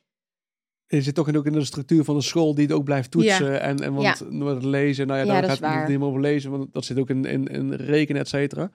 [0.88, 3.10] Je zit toch in, ook in de structuur van de school die het ook blijft
[3.10, 3.60] toetsen.
[3.60, 6.50] En, en want het lezen, nou ja, Ja, daar gaat het niet meer over lezen,
[6.50, 8.70] want dat zit ook in, in, in rekenen, et cetera.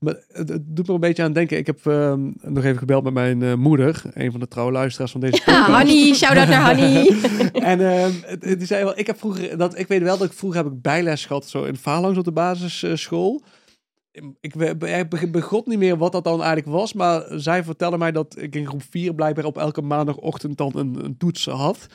[0.00, 1.56] Maar het, het doet me een beetje aan denken.
[1.58, 5.12] Ik heb ehm, nog even gebeld met mijn eh, moeder, een van de trouwe luisteraars
[5.12, 5.68] van deze Ja, podcast.
[5.76, 7.06] Hanny, shout-out naar Hanny.
[7.72, 10.32] en het- het- die zei wel, ik heb vroeger, dat, ik weet wel dat ik
[10.36, 13.42] vroeger heb ik bijles gehad, zo in Vaarlangs op de basisschool.
[14.40, 17.98] Ik be- be- be- begot niet meer wat dat dan eigenlijk was, maar zij vertelde
[17.98, 21.86] mij dat ik in groep 4 blijkbaar op elke maandagochtend dan een, een toets had.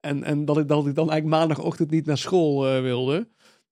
[0.00, 3.28] En, en dat, ik, dat ik dan eigenlijk maandagochtend niet naar school eh, wilde.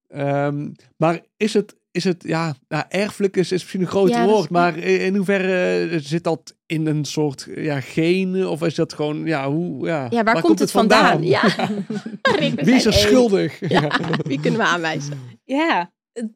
[0.08, 4.18] Ehm, maar is het, is het ja, nou, erfelijk is, is misschien een groot Ja,
[4.20, 8.50] dat is- woord, maar in, in hoeverre eh, zit dat in een soort ja, genen?
[8.50, 11.22] Of is dat gewoon, ja, hoe, ja, Ja, waar, komt het vandaan?
[11.22, 11.42] Ja.
[12.64, 13.68] Wie is er schuldig?
[13.68, 13.90] Ja,
[14.22, 15.18] wie kunnen we aanwijzen?
[15.44, 15.90] Ja,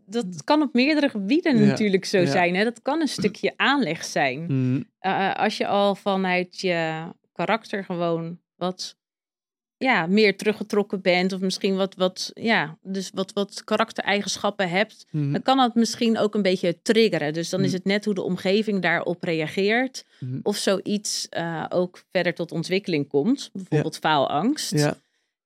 [0.07, 2.27] dat kan op meerdere gebieden Ja, natuurlijk zo ja.
[2.31, 2.55] zijn.
[2.55, 2.65] Hè?
[2.65, 4.45] Dat kan een stukje aanleg zijn.
[4.49, 8.97] Mm, Eh, als je al vanuit je karakter gewoon wat
[9.77, 11.33] ja, meer teruggetrokken bent.
[11.33, 15.07] Of misschien wat, wat, ja, dus wat, wat karaktereigenschappen hebt.
[15.11, 17.33] mm, Dan kan dat misschien ook een beetje triggeren.
[17.33, 17.77] Dus dan is Mhm.
[17.77, 20.05] het net hoe de omgeving daarop reageert.
[20.21, 20.39] Mhm.
[20.43, 23.51] Of zoiets eh, ook verder tot ontwikkeling komt.
[23.53, 24.71] Bijvoorbeeld faalangst.
[24.79, 24.97] ja,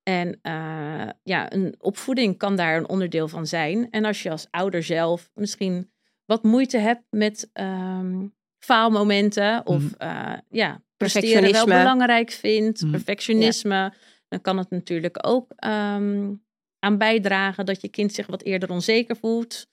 [0.09, 3.87] En eh, ja, een opvoeding kan daar een onderdeel van zijn.
[3.91, 5.91] En als je als ouder zelf misschien
[6.25, 8.27] wat moeite hebt met ehm,
[8.59, 12.91] faalmomenten of eh, ja, presteren wel belangrijk vindt, Mhm.
[12.91, 13.93] perfectionisme,
[14.27, 16.33] dan kan het natuurlijk ook ehm,
[16.79, 19.67] aan bijdragen dat je kind zich wat eerder onzeker voelt.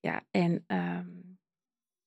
[0.00, 1.06] Ja, en ehm,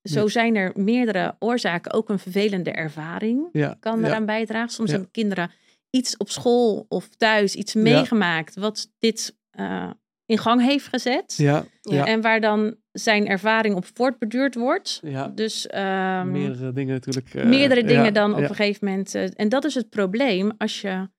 [0.03, 0.27] zo Ja.
[0.27, 1.93] zijn er meerdere oorzaken.
[1.93, 4.69] Ook een vervelende ervaring ja, kan eraan bijdragen.
[4.71, 5.51] Soms hebben kinderen
[5.91, 9.89] iets op school of thuis, iets meegemaakt wat dit eh,
[10.25, 11.33] in gang heeft gezet.
[11.37, 14.99] Ja, ja, En waar dan zijn ervaring op voortbeduurd wordt.
[15.03, 15.27] ja.
[15.27, 17.33] Dus ehm, meerdere dingen natuurlijk.
[17.33, 18.49] eh, meerdere dingen ja, dan op ja.
[18.49, 19.15] een gegeven moment.
[19.15, 21.09] eh, en dat is het probleem als je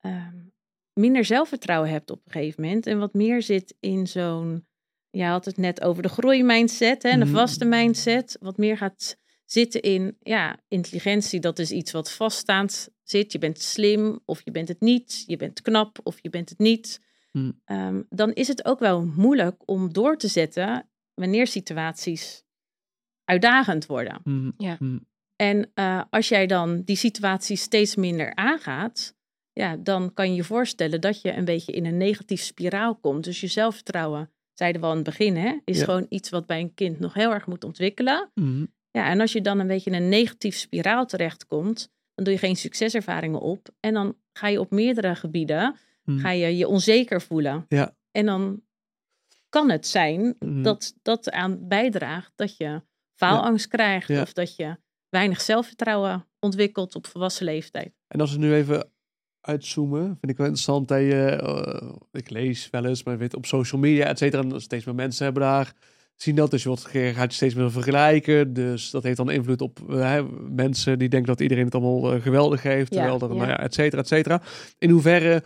[0.00, 0.36] ehm,
[0.92, 2.86] minder zelfvertrouwen hebt op een gegeven moment.
[2.86, 4.66] En wat meer zit in zo'n.
[5.10, 7.34] Je had het net over de groeimindset en de Mhm.
[7.34, 8.36] vaste mindset.
[8.40, 11.40] Wat meer gaat zitten in ja, intelligentie.
[11.40, 13.32] Dat is iets wat vaststaand zit.
[13.32, 15.24] Je bent slim of je bent het niet.
[15.26, 17.00] Je bent knap of je bent het niet.
[17.32, 17.50] Mhm.
[17.64, 22.42] Ehm, dan is het ook wel moeilijk om door te zetten wanneer situaties
[23.24, 24.20] uitdagend worden.
[24.24, 24.76] Mm, Ja.
[24.78, 29.14] mm, En eh, als jij dan die situatie steeds minder aangaat,
[29.52, 33.24] ja, dan kan je je voorstellen dat je een beetje in een negatief spiraal komt.
[33.24, 35.84] Dus je zelfvertrouwen, zeiden we al aan het begin, hè, is Ja.
[35.84, 38.30] gewoon iets wat bij een kind nog heel erg moet ontwikkelen.
[38.90, 41.90] Ja, en als je dan een beetje in een negatief spiraal terechtkomt,
[42.20, 43.68] dan doe je geen succeservaringen op.
[43.80, 46.18] En dan ga je op meerdere gebieden, mm.
[46.18, 47.64] ga je je onzeker voelen.
[47.68, 47.94] Ja.
[48.10, 48.62] En dan
[49.48, 50.62] kan het zijn Mhm.
[50.62, 52.82] dat dat aan bijdraagt dat je
[53.14, 54.22] faalangst krijgt Ja.
[54.22, 54.76] of dat je
[55.08, 57.92] weinig zelfvertrouwen ontwikkelt op volwassen leeftijd.
[58.08, 58.90] En als we nu even
[59.40, 63.46] uitzoomen, vind ik wel interessant dat je, eh, ik lees wel eens, maar weet op
[63.46, 65.74] social media, et cetera, en steeds meer mensen hebben daar,
[66.22, 69.60] zien dat, dus je wordt, gaat je steeds meer vergelijken, dus dat heeft dan invloed
[69.62, 73.36] op eh, mensen die denken dat iedereen het allemaal eh, geweldig heeft, Ja, terwijl er,
[73.36, 73.42] ja.
[73.42, 74.42] nou ja, et cetera, et cetera.
[74.78, 75.42] In hoeverre,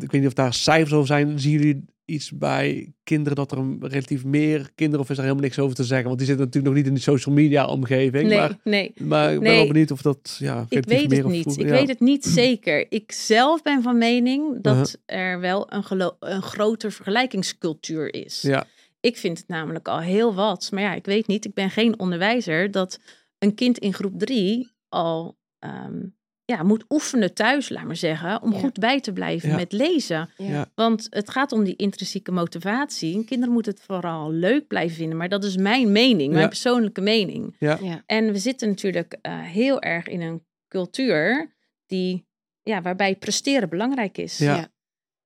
[0.00, 3.58] ik weet niet of daar cijfers over zijn, zien jullie iets bij kinderen dat er
[3.58, 6.44] een relatief meer kinderen, of is er helemaal niks over te zeggen, want die zitten
[6.46, 8.92] natuurlijk nog niet in die social media omgeving, Nee, maar, nee.
[8.98, 9.56] maar ik ben Nee.
[9.56, 11.42] wel benieuwd of dat, ja, Ik weet meer het niet.
[11.42, 11.74] vroeger- Ik ja.
[11.78, 12.86] weet het niet zeker.
[12.92, 15.30] Ik zelf ben van mening dat Uh-huh.
[15.32, 18.42] er wel een, een grote vergelijkingscultuur is.
[18.42, 18.66] Ja,
[19.02, 20.68] Ik vind het namelijk al heel wat.
[20.72, 22.98] Maar ja, ik weet niet, ik ben geen onderwijzer, dat
[23.38, 26.00] een kind in groep drie al ehm,
[26.44, 28.58] ja, moet oefenen thuis, laat maar zeggen, om Ja.
[28.58, 29.56] goed bij te blijven Ja.
[29.56, 30.30] met lezen.
[30.36, 30.70] Ja.
[30.74, 33.24] Want het gaat om die intrinsieke motivatie.
[33.24, 37.56] Kinderen moeten het vooral leuk blijven vinden, maar dat is mijn mening, mijn persoonlijke mening.
[37.58, 38.02] Ja.
[38.06, 41.54] En we zitten natuurlijk eh, heel erg in een cultuur
[41.86, 42.26] die,
[42.62, 44.38] ja, waarbij presteren belangrijk is.
[44.38, 44.56] Ja.
[44.56, 44.68] Ja.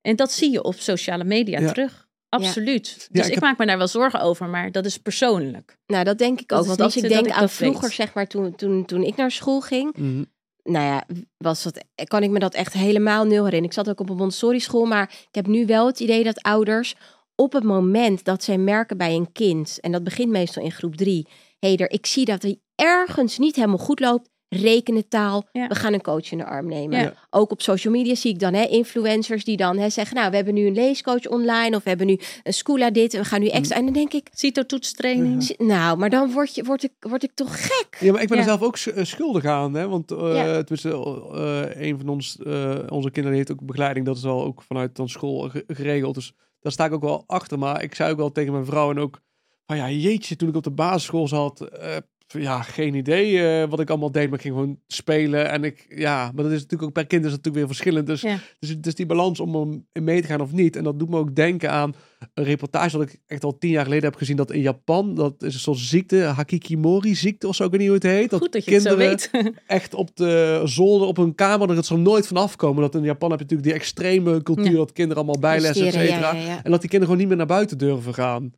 [0.01, 1.67] En dat zie je op sociale media Ja.
[1.67, 2.06] terug.
[2.29, 2.87] Absoluut.
[2.87, 5.77] Ja, Dus ik ik, heb- maak me daar wel zorgen over, maar dat is persoonlijk.
[5.85, 6.65] Nou, dat denk ik Dat ook.
[6.65, 7.51] Want als ik denk ik aan weet.
[7.51, 9.95] vroeger, zeg maar, toen, toen, toen ik naar school ging.
[9.97, 10.23] Mhm.
[10.63, 11.03] Nou ja,
[11.37, 13.63] was dat, kan ik me dat echt helemaal nul herinneren.
[13.63, 16.41] Ik zat ook op een Montessori school, maar ik heb nu wel het idee dat
[16.41, 16.95] ouders
[17.35, 20.95] op het moment dat zij merken bij een kind, en dat begint meestal in groep
[20.95, 21.27] drie,
[21.59, 25.67] hé, hey, er- ik zie dat hij ergens niet helemaal goed loopt, rekenen taal, Ja.
[25.67, 26.99] we gaan een coach in de arm nemen.
[26.99, 27.13] Ja.
[27.29, 30.35] Ook op social media zie ik dan hè, influencers die dan hè, zeggen, nou, we
[30.35, 33.39] hebben nu een leescoach online of we hebben nu een Scoola dit en we gaan
[33.41, 33.77] nu extra.
[33.77, 35.43] En dan denk ik, CITO-toetstraining.
[35.43, 37.97] zie- nou, maar dan word, je, word, ik, word ik toch gek.
[37.99, 39.87] Ja, maar ik ben er zelf ook eh, schuldig aan, hè?
[39.87, 40.63] Want eh Ja.
[40.63, 40.89] tenminste,
[41.33, 44.05] eh, een van ons, eh, onze kinderen heeft ook begeleiding.
[44.05, 46.15] Dat is al ook vanuit dan school ge- geregeld.
[46.15, 47.59] Dus daar sta ik ook wel achter.
[47.59, 49.19] Maar ik zei ook wel tegen mijn vrouw en ook
[49.65, 51.95] van ja, jeetje, toen ik op de basisschool zat, eh,
[52.27, 55.49] ja, geen idee eh, wat ik allemaal deed, maar ik ging gewoon spelen.
[55.49, 58.07] En ik, ja, maar dat is natuurlijk ook per kind is dat natuurlijk weer verschillend.
[58.07, 58.37] Dus, Ja.
[58.59, 60.75] dus het is die balans om er mee te gaan of niet.
[60.75, 61.93] En dat doet me ook denken aan
[62.33, 64.35] een reportage dat ik echt al tien jaar geleden heb gezien.
[64.35, 67.89] Dat in Japan, dat is een soort ziekte, Hakikimori ziekte of zo, ik weet niet
[67.89, 68.29] hoe het heet.
[68.29, 69.19] Dat Goed kinderen
[69.67, 72.81] echt op de zolder, op hun kamer, dat het er nooit van afkomen.
[72.81, 74.77] Dat in Japan heb je natuurlijk die extreme cultuur, Ja.
[74.77, 76.33] dat kinderen allemaal bijles, et cetera.
[76.35, 76.63] ja.
[76.63, 78.51] En dat die kinderen gewoon niet meer naar buiten durven gaan.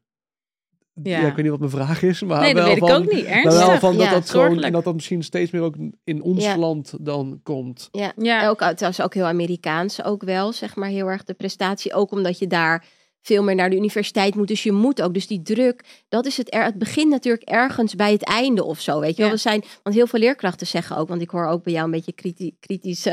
[1.04, 1.20] Ja.
[1.20, 1.28] Ja.
[1.28, 3.12] ik weet niet wat mijn vraag is, maar nee, dat wel weet ik van, ook
[3.14, 3.26] niet.
[3.26, 3.80] wel Ernstig.
[3.80, 6.58] van dat Ja, dat gewoon en dat dat misschien steeds meer ook in ons Ja.
[6.58, 7.89] land dan komt.
[7.91, 8.47] Ja, Ja.
[8.47, 11.93] Ook, het was ook heel Amerikaans ook wel, zeg maar, heel erg de prestatie.
[11.93, 12.86] Ook omdat je daar
[13.22, 14.47] veel meer naar de universiteit moet.
[14.47, 15.13] Dus je moet ook.
[15.13, 16.53] Dus die druk, dat is het.
[16.53, 18.99] Er, het begint natuurlijk ergens bij het einde of zo.
[18.99, 19.32] Weet je wel, Ja.
[19.32, 19.63] we zijn.
[19.84, 22.55] Want heel veel leerkrachten zeggen ook, want ik hoor ook bij jou een beetje kriti-
[22.59, 23.05] kritisch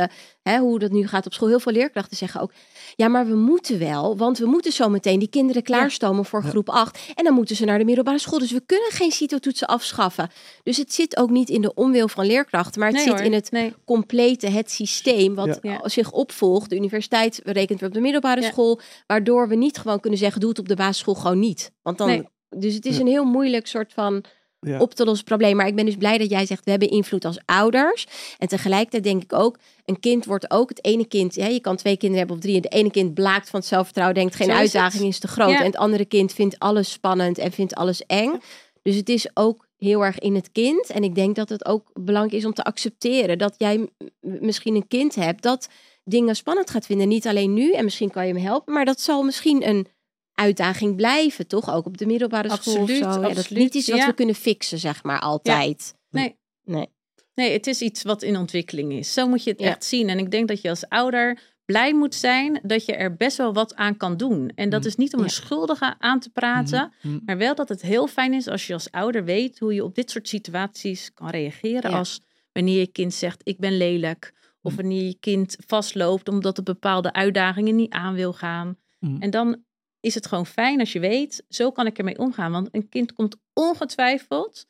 [0.43, 1.49] hè, hoe dat nu gaat op school.
[1.49, 2.53] Heel veel leerkrachten zeggen ook.
[2.97, 6.69] Ja, maar we moeten wel, want we moeten zo meteen die kinderen klaarstomen voor groep
[6.69, 6.99] 8.
[7.15, 8.39] En dan moeten ze naar de middelbare school.
[8.39, 10.31] Dus we kunnen geen CITO-toetsen afschaffen.
[10.63, 13.25] Dus het zit ook niet in de onwil van leerkrachten, maar het Nee, zit hoor.
[13.25, 13.75] in het Nee.
[13.85, 15.89] complete, het systeem wat Ja.
[15.89, 16.71] zich opvolgt.
[16.71, 20.51] De universiteit rekent weer op de middelbare school, waardoor we niet gewoon kunnen zeggen, doe
[20.51, 21.73] het op de basisschool gewoon niet.
[21.83, 22.29] Want dan, Nee.
[22.51, 23.01] dus het is Ja.
[23.01, 24.25] een heel moeilijk soort van
[24.61, 24.79] Ja.
[24.81, 25.57] op te lossen probleem.
[25.57, 28.07] Maar ik ben dus blij dat jij zegt, we hebben invloed als ouders.
[28.39, 31.77] En tegelijkertijd denk ik ook, een kind wordt ook het ene kind, ja, je kan
[31.77, 34.49] twee kinderen hebben of drie, en het ene kind blaakt van het zelfvertrouwen, denkt geen
[34.49, 35.13] is uitdaging het.
[35.13, 35.51] is te groot.
[35.51, 35.59] Ja.
[35.59, 38.41] En het andere kind vindt alles spannend en vindt alles eng.
[38.83, 40.91] Dus het is ook heel erg in het kind.
[40.91, 43.89] En ik denk dat het ook belangrijk is om te accepteren dat jij
[44.21, 45.69] misschien een kind hebt dat
[46.09, 47.09] dingen spannend gaat vinden.
[47.09, 49.87] Niet alleen nu, en misschien kan je hem helpen, maar dat zal misschien een
[50.35, 51.71] uitdaging blijven, toch?
[51.75, 53.09] Ook op de middelbare school of Absoluut, zo.
[53.11, 54.07] Ja, dat is absoluut, niet iets wat ja.
[54.07, 55.95] we kunnen fixen, zeg maar, altijd.
[56.11, 56.37] Nee.
[56.65, 56.89] Nee.
[57.35, 59.13] Nee, het is iets wat in ontwikkeling is.
[59.13, 59.67] Zo moet je het Ja.
[59.67, 60.09] echt zien.
[60.09, 63.53] En ik denk dat je als ouder blij moet zijn dat je er best wel
[63.53, 64.53] wat aan kan doen.
[64.55, 64.87] En dat Mm.
[64.87, 65.25] is niet om Ja.
[65.25, 67.19] een schuldige aan te praten, Mhm.
[67.25, 69.95] maar wel dat het heel fijn is als je als ouder weet hoe je op
[69.95, 71.91] dit soort situaties kan reageren.
[71.91, 71.99] Ja.
[71.99, 72.21] Als
[72.53, 74.33] wanneer je kind zegt ik ben lelijk.
[74.67, 74.81] Of Mhm.
[74.81, 78.77] wanneer je kind vastloopt omdat het bepaalde uitdagingen niet aan wil gaan.
[78.99, 79.23] Mhm.
[79.23, 79.65] En dan
[80.01, 82.53] is het gewoon fijn als je weet, zo kan ik ermee omgaan.
[82.53, 84.67] Want een kind komt ongetwijfeld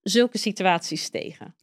[0.00, 1.54] zulke situaties tegen.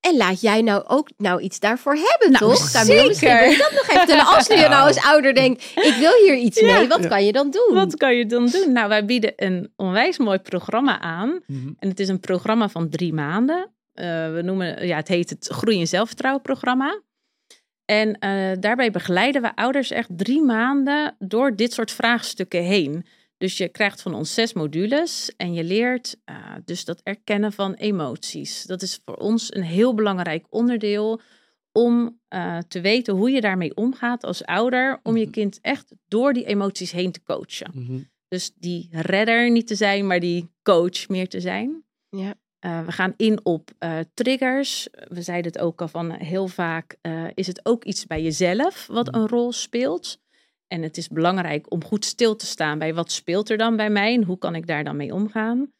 [0.00, 2.62] En laat jij nou ook nou iets daarvoor hebben, Nou, toch?
[2.62, 3.58] Misschien zeker.
[3.58, 4.26] dat nog even.
[4.26, 6.78] Als je nou als ouder denkt, ik wil hier iets Ja.
[6.78, 7.08] mee, wat Ja.
[7.08, 7.74] kan je dan doen?
[7.74, 8.72] Wat kan je dan doen?
[8.72, 11.40] Nou, wij bieden een onwijs mooi programma aan.
[11.46, 11.72] Mhm.
[11.78, 13.70] En het is een programma van drie maanden.
[13.98, 17.02] Eh, we noemen, ja, het heet het Groei en Zelfvertrouwen programma.
[17.84, 23.04] En eh, daarbij begeleiden we ouders echt drie maanden door dit soort vraagstukken heen.
[23.36, 27.74] Dus je krijgt van ons zes modules en je leert eh, dus dat erkennen van
[27.74, 28.62] emoties.
[28.62, 31.20] Dat is voor ons een heel belangrijk onderdeel
[31.72, 35.00] om eh, te weten hoe je daarmee omgaat als ouder.
[35.02, 35.32] Om je Mhm.
[35.32, 37.70] kind echt door die emoties heen te coachen.
[37.74, 37.98] Mhm.
[38.28, 41.84] Dus die redder niet te zijn, maar die coach meer te zijn.
[42.10, 42.34] Ja.
[42.58, 44.88] Eh, we gaan in op eh, triggers.
[45.08, 46.96] We zeiden het ook al van eh, heel vaak
[47.34, 50.20] is het ook iets bij jezelf wat een rol speelt.
[50.66, 53.90] En het is belangrijk om goed stil te staan bij wat speelt er dan bij
[53.90, 55.72] mij en hoe kan ik daar dan mee omgaan.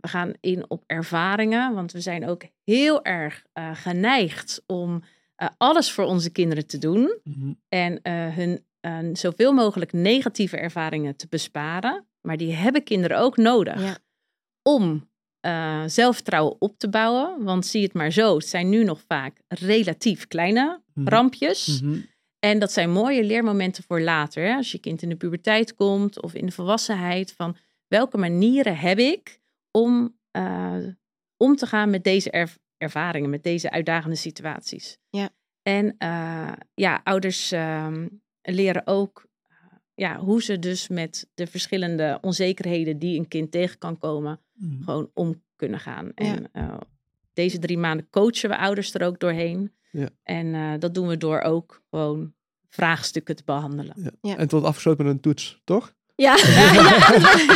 [0.00, 5.02] We gaan in op ervaringen, want we zijn ook heel erg geneigd om
[5.56, 7.52] alles voor onze kinderen te doen Mhm.
[7.68, 7.98] en
[8.34, 12.06] hun zoveel mogelijk negatieve ervaringen te besparen.
[12.20, 13.96] Maar die hebben kinderen ook nodig Ja.
[14.62, 15.08] om
[15.44, 17.44] eh, zelfvertrouwen op te bouwen.
[17.44, 21.08] Want zie het maar zo, het zijn nu nog vaak relatief kleine Mhm.
[21.08, 21.80] rampjes.
[21.80, 21.98] Mhm.
[22.38, 24.44] En dat zijn mooie leermomenten voor later.
[24.46, 24.54] Hè?
[24.54, 27.32] Als je kind in de puberteit komt of in de volwassenheid.
[27.32, 27.56] Van
[27.88, 29.40] welke manieren heb ik
[29.70, 30.76] om eh,
[31.36, 34.98] om te gaan met deze erv- ervaringen, met deze uitdagende situaties.
[35.10, 35.28] Ja.
[35.62, 38.08] En eh, ja, ouders ehm,
[38.42, 39.26] leren ook
[39.94, 44.82] ja, hoe ze dus met de verschillende onzekerheden die een kind tegen kan komen, Mhm.
[44.82, 46.04] gewoon om kunnen gaan.
[46.04, 46.12] Ja.
[46.14, 46.76] En eh,
[47.32, 49.72] deze drie maanden coachen we ouders er ook doorheen.
[49.90, 50.08] Ja.
[50.22, 52.32] En eh, dat doen we door ook gewoon
[52.68, 53.94] vraagstukken te behandelen.
[54.02, 54.10] Ja.
[54.20, 54.32] Ja.
[54.34, 55.94] En het wordt afgesloten met een toets, toch?
[56.16, 56.36] Ja.
[56.36, 56.82] Ja, ja,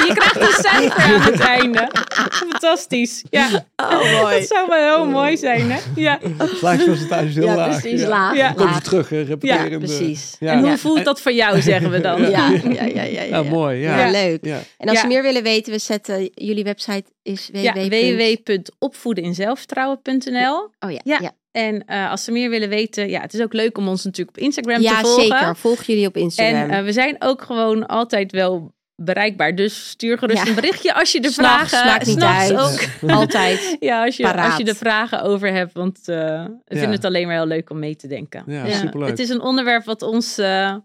[0.06, 1.88] je krijgt een cijfer aan het einde.
[2.30, 3.24] Fantastisch.
[3.30, 4.38] Ja, Oh, mooi.
[4.38, 5.78] dat zou wel heel mooi zijn, hè?
[5.94, 6.18] Ja.
[6.54, 7.80] Slagingspercentage is heel Ja, laag.
[7.80, 8.08] precies, ja.
[8.08, 8.36] laag.
[8.36, 8.52] Ja.
[8.52, 10.36] Komt ze terug, hè, Ja, precies.
[10.40, 10.52] Ja.
[10.52, 10.76] En hoe Ja.
[10.76, 12.20] voelt dat voor jou, zeggen we dan?
[12.30, 13.78] Ja, ja, ja, ja, ja, Ja, mooi.
[13.80, 14.10] Ja.
[14.10, 14.44] Leuk.
[14.44, 14.58] Ja.
[14.78, 15.00] En als Ja.
[15.02, 17.62] ze meer willen weten, we zetten jullie website is www.
[17.62, 21.32] Ja, www.opvoedeninzelfvertrouwen.nl Oh ja, Ja.
[21.58, 21.66] Ja.
[21.66, 24.36] En eh, als ze meer willen weten, ja, het is ook leuk om ons natuurlijk
[24.36, 25.22] op Instagram Ja, te volgen.
[25.22, 25.56] zeker.
[25.56, 26.54] Volg jullie op Instagram.
[26.54, 29.54] En eh, we zijn ook gewoon altijd wel bereikbaar.
[29.54, 30.48] Dus stuur gerust Ja.
[30.48, 31.84] een berichtje als je de vragen...
[31.86, 32.52] maakt niet uit.
[32.52, 32.80] ook.
[33.20, 33.76] Altijd.
[33.80, 35.72] Ja, als je, als je er vragen over hebt.
[35.72, 38.42] Want eh, we vinden het alleen maar heel leuk om mee te denken.
[38.46, 39.08] Ja, superleuk.
[39.08, 40.76] Het is een onderwerp wat ons eh,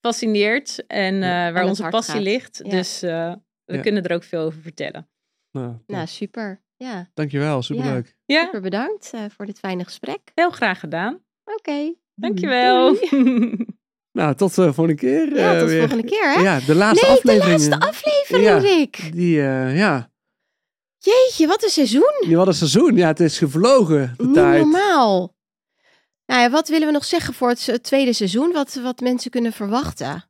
[0.00, 0.86] fascineert.
[0.86, 2.22] En eh, waar onze passie gaat.
[2.22, 2.60] ligt.
[2.64, 2.70] Ja.
[2.70, 3.32] Dus eh,
[3.64, 3.80] we Ja.
[3.80, 5.08] kunnen er ook veel over vertellen.
[5.52, 6.60] Nou, Nou, super.
[6.84, 8.16] Ja, Dankjewel, superleuk.
[8.24, 10.20] Ja, super bedankt eh, voor dit fijne gesprek.
[10.34, 11.18] heel graag gedaan.
[11.44, 11.94] Oké.
[12.14, 12.96] Dankjewel.
[14.12, 15.36] Nou, tot de volgende keer.
[15.36, 16.40] Ja, eh, tot de volgende keer, hè?
[16.40, 17.60] Ja, de laatste nee, aflevering.
[17.60, 18.58] de laatste aflevering, Ja.
[18.58, 19.10] Rick.
[19.12, 20.10] Die, eh, ja.
[20.98, 22.14] Jeetje, wat een seizoen.
[22.26, 22.96] Die hadden seizoen.
[22.96, 24.14] Ja, het is gevlogen.
[24.16, 24.60] De Niet tijd.
[24.62, 25.34] normaal.
[26.26, 28.52] Nou ja, wat willen we nog zeggen voor het tweede seizoen?
[28.52, 30.24] Wat, wat mensen kunnen verwachten?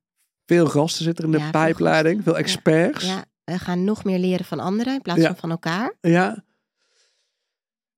[0.46, 2.22] Veel gasten zitten in de Ja, veel pijpleiding.
[2.22, 3.04] Veel experts.
[3.06, 5.26] Ja, we gaan nog meer leren van anderen in plaats Ja.
[5.26, 5.94] van van elkaar.
[6.00, 6.44] Ja.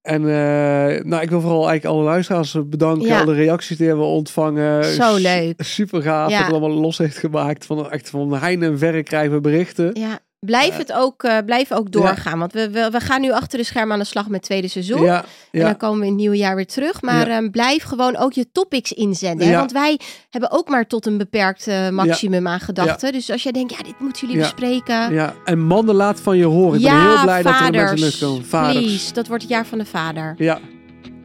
[0.02, 3.06] En eh, nou, ik wil vooral eigenlijk alle luisteraars bedanken.
[3.08, 3.20] Ja.
[3.20, 4.84] Alle reacties die hebben we ontvangen.
[4.84, 5.62] Zo S- leuk.
[5.62, 6.36] Super gaaf Ja.
[6.38, 7.66] dat het allemaal los heeft gemaakt.
[7.66, 9.90] Van, echt van heine en verre krijgen we berichten.
[10.00, 12.38] Ja, blijf het ook, eh, blijf ook doorgaan.
[12.38, 14.68] Want we, we, we gaan nu achter de schermen aan de slag met het tweede
[14.68, 15.02] seizoen.
[15.02, 17.02] Ja, En dan komen we in het nieuwe jaar weer terug.
[17.02, 19.48] Maar ehm, blijf gewoon ook je topics inzenden.
[19.48, 19.56] Hè?
[19.56, 19.98] Want wij
[20.30, 23.12] hebben ook maar tot een beperkt eh, maximum aan gedachten.
[23.12, 25.12] Dus als jij denkt, ja, dit moeten jullie bespreken.
[25.12, 25.34] ja.
[25.44, 26.78] En mannen laat van je horen.
[26.78, 27.90] Ik ben heel blij dat er vaders.
[27.90, 28.44] mensen luchtkomen.
[28.44, 28.78] Vaders.
[28.84, 30.34] Please, dat wordt het jaar van de vader.
[30.38, 30.58] Ja,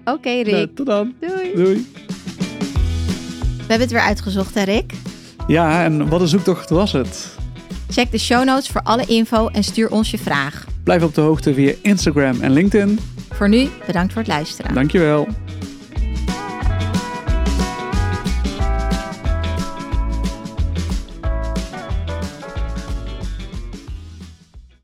[0.05, 0.45] Oké, Rick.
[0.51, 1.13] nou, tot dan.
[1.20, 1.51] Doei.
[1.55, 1.91] Doei.
[3.57, 4.93] We hebben het weer uitgezocht, hè Rick?
[5.47, 7.36] Ja, en wat een zoektocht was het?
[7.89, 10.65] Check de show notes voor alle info en stuur ons je vraag.
[10.84, 12.99] Blijf op de hoogte via Instagram en LinkedIn.
[13.32, 14.74] Voor nu, bedankt voor het luisteren.
[14.74, 15.28] Dankjewel.